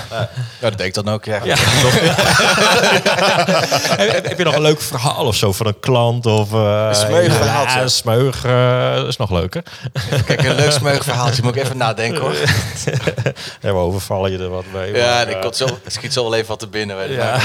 [0.60, 1.40] Ja, dat deed ik dan ook, ja.
[3.96, 6.26] Heb, heb je nog een leuk verhaal of zo van een klant?
[6.26, 7.76] Of, eh, Een smeug verhaaltje.
[7.76, 9.62] Ja, een smeug eh, is nog leuker.
[10.26, 12.34] Kijk, een leuk smeug verhaaltje, moet ik even nadenken hoor.
[13.60, 14.94] Ja, we overvallen je er wat mee.
[14.94, 16.96] Ja, maar, ik eh, komt zo, schiet zo wel even wat te binnen.
[16.96, 17.10] Weet.
[17.10, 17.38] Ja.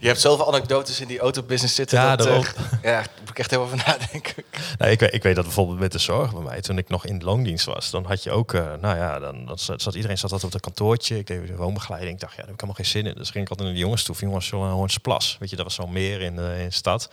[0.00, 1.98] Je hebt zoveel anekdotes in die autobusiness zitten.
[1.98, 2.38] Ja, dat, eh,
[2.82, 4.44] ja, ik echt heel even nadenken.
[4.78, 7.06] Nee, ik, weet, ik weet dat bijvoorbeeld met de zorg bij mij, toen ik nog
[7.06, 10.32] in loondienst was, dan had je ook, eh, nou ja, dan, dan zat, iedereen zat
[10.32, 11.18] altijd op het kantoortje.
[11.18, 12.14] Ik deed de woonbegeleiding.
[12.14, 13.14] Ik dacht, ja, daar heb ik helemaal geen zin in.
[13.14, 14.16] Dus ging ik altijd naar de jongens toe.
[14.18, 15.36] Jongens, zo een Hoornsplas.
[15.40, 17.10] Weet je, dat was zo meer in de, in de stad.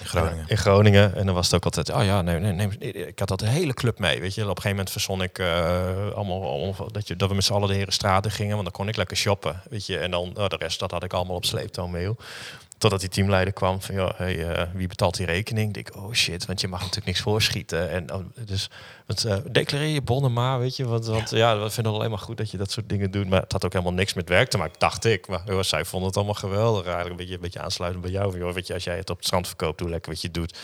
[0.00, 0.44] In Groningen.
[0.48, 1.14] In Groningen.
[1.14, 3.42] En dan was het ook altijd, oh ja, nee, nee, nee, nee, ik had dat
[3.42, 4.20] een hele club mee.
[4.20, 7.34] Weet je, op een gegeven moment verzon ik eh, allemaal, allemaal dat, je, dat we
[7.34, 9.62] met z'n allen de heren straten gingen, want dan kon ik lekker shoppen.
[9.70, 12.14] Weet je, en dan oh, de rest, dat had ik allemaal op sleeptouw mee.
[12.78, 15.68] Totdat die teamleider kwam van, joh, hey, eh, wie betaalt die rekening?
[15.68, 17.90] Ik denk, oh shit, want je mag natuurlijk niks voorschieten.
[17.90, 18.70] En oh, dus,
[19.06, 20.86] want, eh, declareer je bonnen maar, weet je.
[20.86, 23.28] Want, want ja, we vinden het alleen maar goed dat je dat soort dingen doet.
[23.28, 25.28] Maar het had ook helemaal niks met werk te maken, dacht ik.
[25.28, 26.82] Maar joh, zij vonden het allemaal geweldig.
[26.84, 28.30] Eigenlijk een beetje, een beetje aansluitend bij jou.
[28.30, 30.30] Van, joh, weet je, als jij het op het strand verkoopt, doe lekker wat je
[30.30, 30.50] doet.
[30.52, 30.58] We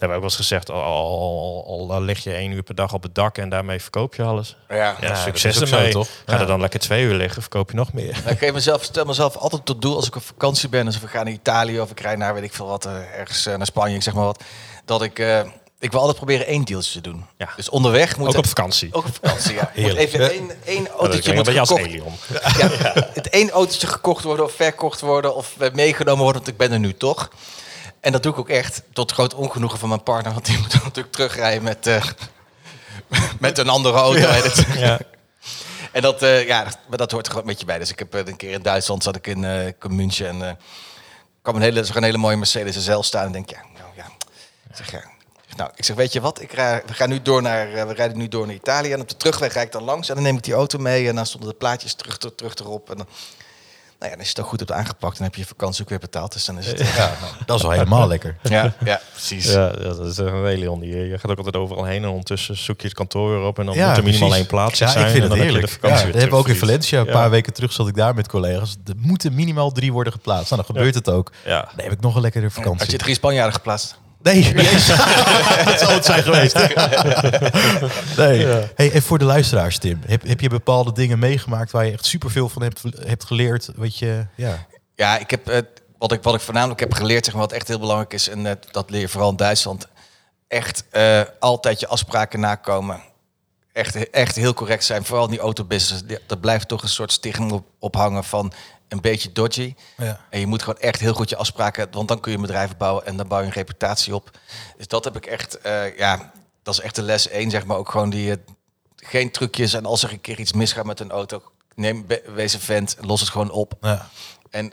[0.00, 2.92] hebben ook wel eens gezegd, al, al, al, al lig je één uur per dag
[2.92, 4.56] op het dak en daarmee verkoop je alles.
[4.68, 5.90] Ja, Ja, succes zo, ermee.
[5.92, 6.08] toch?
[6.26, 6.40] Ga Ja.
[6.40, 8.12] er dan lekker twee uur liggen, verkoop je nog meer.
[8.12, 10.84] Nou, ik geef mezelf, stel mezelf altijd tot doel als ik op vakantie ben.
[10.84, 13.46] Dus we gaan naar Italië of ik rijd naar weet ik veel wat, eh, ergens
[13.46, 14.42] eh, naar Spanje, ik zeg maar wat.
[14.84, 15.40] Dat ik, eh,
[15.78, 17.26] ik wil altijd proberen één deeltje te doen.
[17.36, 17.48] Ja.
[17.56, 18.88] Dus onderweg moet Ook op vakantie.
[18.92, 19.70] Ook op vakantie, ja.
[19.74, 19.98] Heerlijk.
[19.98, 21.90] even één, één autootje moet gekocht,
[22.60, 22.68] ja,
[23.12, 26.78] het één autootje gekocht worden of verkocht worden of meegenomen worden, want ik ben er
[26.78, 27.30] nu toch.
[28.00, 30.72] En dat doe ik ook echt tot groot ongenoegen van mijn partner, want die moet
[30.72, 31.90] dan natuurlijk terugrijden met,
[33.38, 34.18] met een andere auto.
[34.76, 34.98] Ja.
[35.92, 37.78] en dat, ja, dat, maar dat hoort er gewoon een beetje bij.
[37.78, 40.58] Dus ik heb een keer in Duitsland zat ik in, München en
[41.44, 44.06] kwam een hele, zag een hele mooie Mercedes SL staan en denk ja, nou ja.
[44.68, 45.12] Ik zeg ja.
[45.56, 46.40] Nou, ik zeg, weet je wat?
[46.40, 49.00] Ik rij, we gaan nu door naar, eh, we rijden nu door naar Italië en
[49.00, 51.14] op de terugweg rijd ik dan langs en dan neem ik die auto mee en
[51.14, 53.06] dan stonden de plaatjes terug, terug, terug erop en dan,
[54.04, 55.88] nou ja, dan is het ook goed op aangepakt en heb je je vakantie ook
[55.88, 56.32] weer betaald.
[56.32, 57.12] Dus dan is het, Ja,
[57.46, 58.36] dat is wel helemaal lekker.
[58.42, 59.52] ja, ja, precies.
[59.52, 60.80] Ja, ja, dat is een Elion.
[60.80, 63.58] Die, je gaat ook altijd overal heen en ondertussen zoek je het kantoor weer op
[63.58, 64.44] en dan Ja, moet er minimaal precies.
[64.46, 65.04] één plaats Ja, zijn.
[65.04, 65.72] ik vind het dan heb heerlijk.
[65.72, 66.60] de vakantie Ja, weer dat hebben we ook in.
[66.60, 67.00] Valencia.
[67.00, 67.12] Een Ja.
[67.12, 68.76] paar weken terug zat ik daar met collega's.
[68.86, 70.50] Er moeten minimaal drie worden geplaatst.
[70.50, 71.32] Nou, dan gebeurt het ook.
[71.44, 71.60] Ja.
[71.76, 72.90] Dan heb ik nog een lekkere Had vakantie.
[72.90, 73.96] je drie Spanjaarden geplaatst?
[74.24, 74.52] Nee,
[75.64, 76.54] dat zal het zijn geweest.
[78.16, 78.46] nee.
[78.74, 80.00] Hey, en voor de luisteraars, Tim.
[80.06, 83.68] Heb, heb je bepaalde dingen meegemaakt waar je echt superveel van hebt, hebt geleerd?
[83.76, 84.66] Wat je, ja.
[84.94, 85.58] Ja, ik heb, eh,
[85.98, 88.46] wat, ik, wat ik voornamelijk heb geleerd, zeg maar, wat echt heel belangrijk is, en
[88.46, 89.86] eh, dat leer je vooral in Duitsland,
[90.48, 93.00] echt eh, altijd je afspraken nakomen.
[93.72, 96.04] Echt, echt heel correct zijn, vooral in die autobusiness.
[96.06, 98.52] Die- Er blijft toch een soort stigma op, op hangen van
[98.94, 99.74] een beetje dodgy.
[99.96, 100.20] Ja.
[100.30, 102.76] En je moet gewoon echt heel goed je afspraken, want dan kun je een bedrijf
[102.76, 104.30] bouwen en dan bouw je een reputatie op.
[104.76, 107.76] Dus dat heb ik echt, eh, ja, dat is echt de les één, zeg maar.
[107.76, 108.36] Ook gewoon die, eh,
[108.96, 111.42] geen trucjes en als er een keer iets misgaat met een auto,
[111.74, 113.74] neem, wees een vent, los het gewoon op.
[113.80, 114.08] Ja.
[114.50, 114.72] En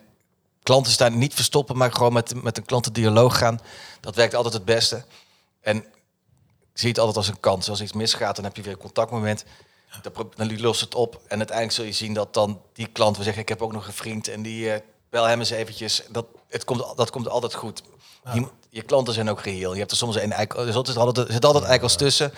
[0.63, 3.59] klanten staan niet verstoppen, maar gewoon met, met een klantendialoog gaan.
[3.99, 5.05] Dat werkt altijd het beste.
[5.61, 5.85] En
[6.73, 7.69] zie het altijd als een kans.
[7.69, 9.45] Als iets misgaat, dan heb je weer een contactmoment.
[10.35, 11.21] Dan, lost het op.
[11.27, 13.41] En uiteindelijk zul je zien dat dan die klant wil zeggen...
[13.41, 14.71] ik heb ook nog een vriend en die...
[14.71, 16.03] eh bel hem eens eventjes.
[16.09, 17.83] Dat, het komt, dat komt altijd goed.
[18.33, 19.73] Je, je klanten zijn ook geheel.
[19.73, 20.67] Je hebt er soms een eikel...
[20.67, 22.33] Er zit altijd, er zit altijd eikels tussen.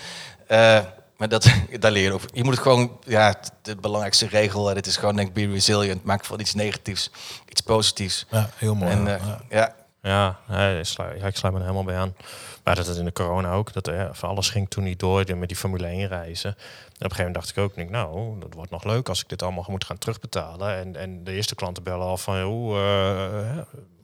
[0.48, 0.80] Eh,
[1.18, 1.48] maar dat,
[1.80, 2.20] daar leer je.
[2.34, 3.00] Je moet het gewoon...
[3.06, 4.74] Ja, de belangrijkste regel...
[4.74, 6.04] dit is gewoon, denk be resilient.
[6.04, 7.10] Maak van iets negatiefs
[7.54, 8.26] iets positiefs.
[8.30, 8.92] ja, heel mooi.
[8.92, 9.18] En ja.
[9.18, 9.42] eh, Ja.
[9.50, 12.16] ja, Ja, nee, ik sluit, ja, ik sluit me er helemaal bij aan.
[12.64, 15.38] Maar dat het in de corona ook, dat er van alles ging toen niet door
[15.38, 16.50] met die Formule 1 reizen.
[16.50, 16.62] En op
[16.94, 19.42] een gegeven moment dacht ik ook, denk, nou, dat wordt nog leuk als ik dit
[19.44, 20.76] allemaal moet gaan terugbetalen.
[20.78, 22.76] En, en de eerste klanten bellen al van, hoe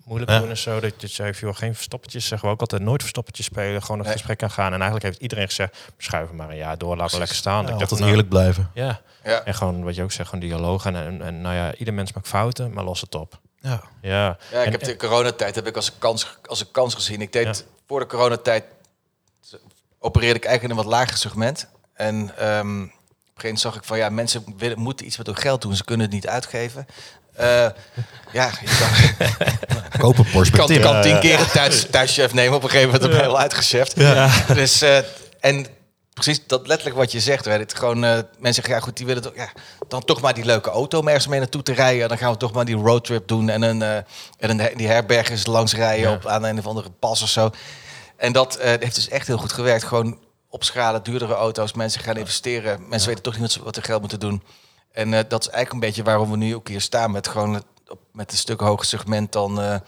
[0.06, 0.40] moeilijk Ja.
[0.40, 0.80] doen en zo.
[0.80, 4.04] Dat je zei, joh, geen verstoppertjes, zeggen we ook altijd, nooit verstoppertjes spelen, gewoon een
[4.06, 4.14] Nee.
[4.14, 4.66] gesprek aan gaan.
[4.66, 7.56] En eigenlijk heeft iedereen gezegd, schuiven maar een jaar door, laten we lekker staan.
[7.56, 8.72] Ja, ik dacht, altijd nou, eerlijk blijven.
[8.74, 9.44] Ja, ja.
[9.44, 10.86] en gewoon wat je ook zegt, gewoon dialoog.
[10.86, 13.40] En, en, en nou ja, ieder mens maakt fouten, maar los het op.
[13.62, 13.82] Ja.
[14.02, 16.94] Ja, Ja, ik En- heb de coronatijd heb ik als een kans, als een kans
[16.94, 17.22] gezien.
[17.22, 17.64] Ik deed Ja.
[17.88, 18.64] voor de coronatijd
[20.00, 21.68] opereerde ik eigenlijk in een wat lager segment.
[21.94, 25.26] En ehm, op een gegeven moment zag ik van ja, mensen willen, moeten iets met
[25.28, 25.76] hun geld doen.
[25.76, 26.88] Ze kunnen het niet uitgeven.
[27.34, 27.46] Eh,
[28.32, 30.26] ja, je kan, Koop een
[30.82, 32.56] kan, tien keer een thuis, thuischef nemen.
[32.58, 33.96] Op een gegeven moment heb je wel uitgecheft.
[34.56, 34.98] Dus, eh,
[35.40, 35.68] en
[36.20, 37.46] precies dat letterlijk wat je zegt.
[37.46, 39.50] Hè, dit gewoon, eh, mensen zeggen, ja goed, die willen toch, ja,
[39.88, 42.08] dan toch maar die leuke auto om ergens mee naartoe te rijden.
[42.10, 43.96] Dan gaan we toch maar die roadtrip doen en, een, eh,
[44.38, 46.16] en een, die herbergers langs rijden Ja.
[46.16, 47.50] op, aan een of andere pas of zo.
[48.18, 49.84] En dat eh, heeft dus echt heel goed gewerkt.
[49.84, 52.88] Gewoon opschalen, duurdere auto's, mensen gaan investeren.
[52.90, 54.44] Mensen weten toch niet wat ze geld moeten doen.
[54.92, 57.12] En dat is eigenlijk een beetje waarom we nu ook hier staan.
[57.12, 57.66] Met gewoon het-
[58.12, 59.82] met een stuk hoger segment dan,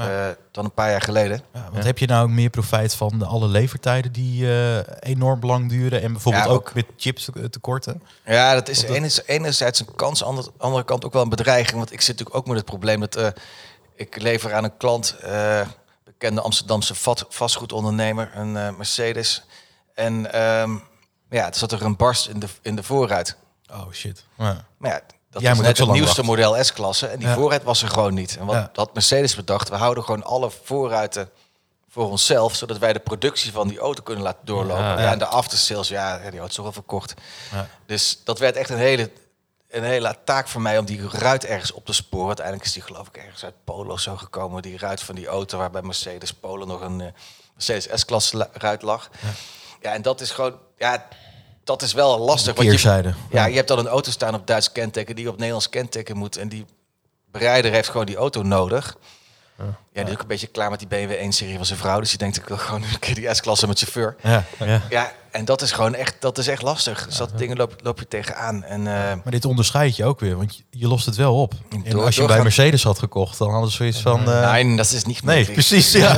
[0.00, 1.42] eh, dan een paar jaar geleden.
[1.52, 5.68] Ja, want heb je nou meer profijt van de alle levertijden die eh, enorm lang
[5.68, 6.74] duren en bijvoorbeeld ook, ook.
[6.74, 8.02] met chips tekorten?
[8.24, 11.76] Ja, dat is enerzijds, enerzijds een kans, aan de andere kant ook wel een bedreiging.
[11.76, 13.28] Want ik zit natuurlijk ook met het probleem dat eh,
[13.94, 15.16] ik lever aan een klant,
[16.04, 16.94] bekende Amsterdamse
[17.28, 19.44] vastgoedondernemer, een Mercedes.
[19.94, 20.76] En ehm,
[21.30, 23.36] ja, het zat er een barst in de, in de voorruit.
[23.70, 24.24] Oh shit.
[24.36, 26.24] Maar ja, dat Jij is moet net het nieuwste wachten.
[26.24, 27.06] model S-klasse.
[27.06, 27.34] En die Ja.
[27.34, 28.36] voorruit was er gewoon niet.
[28.36, 28.70] En wat Ja.
[28.74, 29.68] had Mercedes bedacht?
[29.68, 31.30] We houden gewoon alle voorruiten
[31.88, 34.84] voor onszelf, zodat wij de productie van die auto kunnen laten doorlopen.
[34.84, 35.00] Ja.
[35.00, 37.14] Ja, en de aftersales, ja, die auto is toch wel verkocht.
[37.52, 37.66] Ja.
[37.86, 39.10] Dus dat werd echt een hele,
[39.70, 42.26] een hele taak voor mij om die ruit ergens op te sporen.
[42.26, 44.62] Uiteindelijk is die geloof ik ergens uit Polen of zo gekomen.
[44.62, 47.06] Die ruit van die auto waar bij Mercedes Polen nog een eh,
[47.54, 49.10] Mercedes S-klasse la- ruit lag.
[49.80, 49.92] Ja.
[49.92, 51.06] en dat is gewoon, ja,
[51.70, 52.54] dat is wel lastig.
[52.54, 55.68] want je, ja, je hebt dan een auto staan op Duits kenteken die op Nederlands
[55.68, 56.36] kenteken moet.
[56.36, 56.66] En die
[57.30, 58.96] bereider heeft gewoon die auto nodig.
[59.92, 62.00] Ja, die is ook een beetje klaar met die BMW 1-serie van zijn vrouw.
[62.00, 64.16] Dus die denkt, ik wil gewoon een keer die S-klasse met chauffeur.
[64.22, 64.44] Ja.
[64.58, 64.80] Ja.
[64.90, 67.06] Ja, en dat is gewoon echt, dat is echt lastig.
[67.06, 68.64] Dus dat dingen loop, loop je tegenaan.
[68.64, 71.54] En eh, Maar dit onderscheid je ook weer, want je, je lost het wel op.
[71.70, 72.42] En Door- als je bij.
[72.42, 74.30] Mercedes had gekocht, dan hadden ze zoiets van...
[74.32, 75.92] eh, nee, dat is niet nee, precies.
[75.92, 76.14] Ja.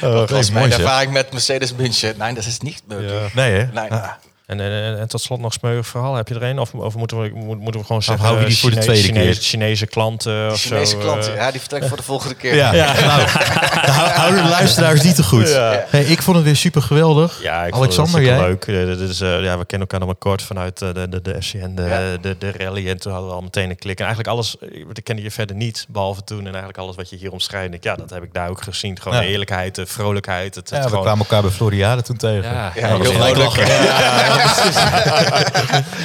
[0.00, 2.14] Dat was mooi mijn ervaring met Mercedes München.
[2.18, 3.34] Nee, dat is niet mogelijk.
[3.34, 3.66] Nee, hè?
[3.72, 4.00] Nee.
[4.46, 6.14] En, en, en tot slot nog smeuig verhaal.
[6.14, 6.58] Heb je er een?
[6.58, 8.24] Of, of moeten, we, moet- moeten we gewoon Of zeggen...
[8.26, 9.42] hou je die voor de tweede Chinese, keer?
[9.42, 10.98] Chinese klanten of Chinese zo?
[10.98, 12.54] klanten, eh, ja, die vertel ik voor de volgende keer.
[12.54, 12.82] Ja, nou,
[13.98, 15.48] hou- houden de luisteraars niet te goed.
[15.48, 15.84] Ja.
[15.88, 17.42] Hey, ik vond het weer super geweldig.
[17.42, 18.46] Ja, ik Alexander, vond het jij?
[18.48, 18.64] leuk.
[18.66, 21.22] Eh, dit is, eh, ja, we kennen elkaar nog maar kort vanuit eh, de, de,
[21.22, 22.16] de FCN, de, Ja.
[22.20, 22.88] de, de rally.
[22.88, 23.98] En toen hadden we al meteen een klik.
[23.98, 26.38] En eigenlijk alles, eh, ik kende je verder niet, behalve toen.
[26.38, 27.74] En eigenlijk alles wat je hier omschrijft.
[27.74, 29.00] ik, Ja, dat heb ik daar ook gezien.
[29.00, 30.54] Gewoon de eerlijkheid, de vrolijkheid.
[30.54, 32.52] Het, het Ja, we gewoon, kwamen elkaar bij Floriade toen tegen.
[32.52, 34.33] Ja, Ja, dat was leuk.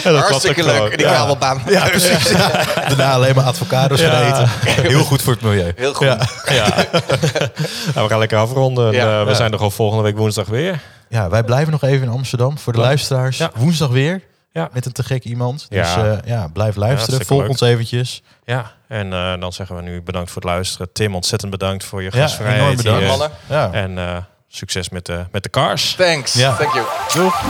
[0.03, 0.91] Ja, dat Hartstikke leuk.
[0.91, 1.61] En die kabelbaan.
[1.67, 2.29] Ja, precies.
[2.29, 2.49] Ja.
[2.87, 4.11] Daarna alleen maar avocados Ja.
[4.11, 4.49] gegeten.
[4.89, 5.73] Heel goed voor het milieu.
[5.75, 6.07] Heel goed.
[6.07, 6.17] Ja.
[6.45, 6.65] Ja.
[7.93, 8.87] Nou, we gaan lekker afronden.
[8.87, 9.19] En, Ja.
[9.19, 9.35] eh, we Ja.
[9.35, 10.79] zijn er gewoon volgende week woensdag weer.
[11.09, 12.57] ja, wij blijven nog even in Amsterdam.
[12.57, 12.85] Voor de Ja.
[12.85, 13.37] luisteraars.
[13.37, 13.51] Ja.
[13.55, 14.21] Woensdag weer.
[14.51, 14.69] Ja.
[14.73, 15.65] Met een te gek iemand.
[15.69, 16.05] Dus Ja.
[16.05, 16.87] eh, ja, blijf luisteren.
[16.87, 17.49] hartstikke Volg leuk.
[17.49, 18.21] ons eventjes.
[18.45, 20.89] Ja, en eh, dan zeggen we nu bedankt voor het luisteren.
[20.93, 22.61] Tim, ontzettend bedankt voor je Ja, gastvrijheid.
[22.61, 23.29] enorm bedankt.
[23.47, 23.57] hier.
[23.57, 23.71] Ja.
[23.71, 24.15] En eh,
[24.49, 25.95] succes met de, met de cars.
[25.97, 26.33] thanks.
[26.33, 26.55] Ja.
[26.55, 26.85] Thank you.
[27.13, 27.41] Doeg.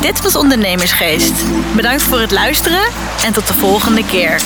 [0.00, 1.34] Dit was Ondernemersgeest.
[1.74, 2.84] Bedankt voor het luisteren
[3.24, 4.42] en tot de volgende keer.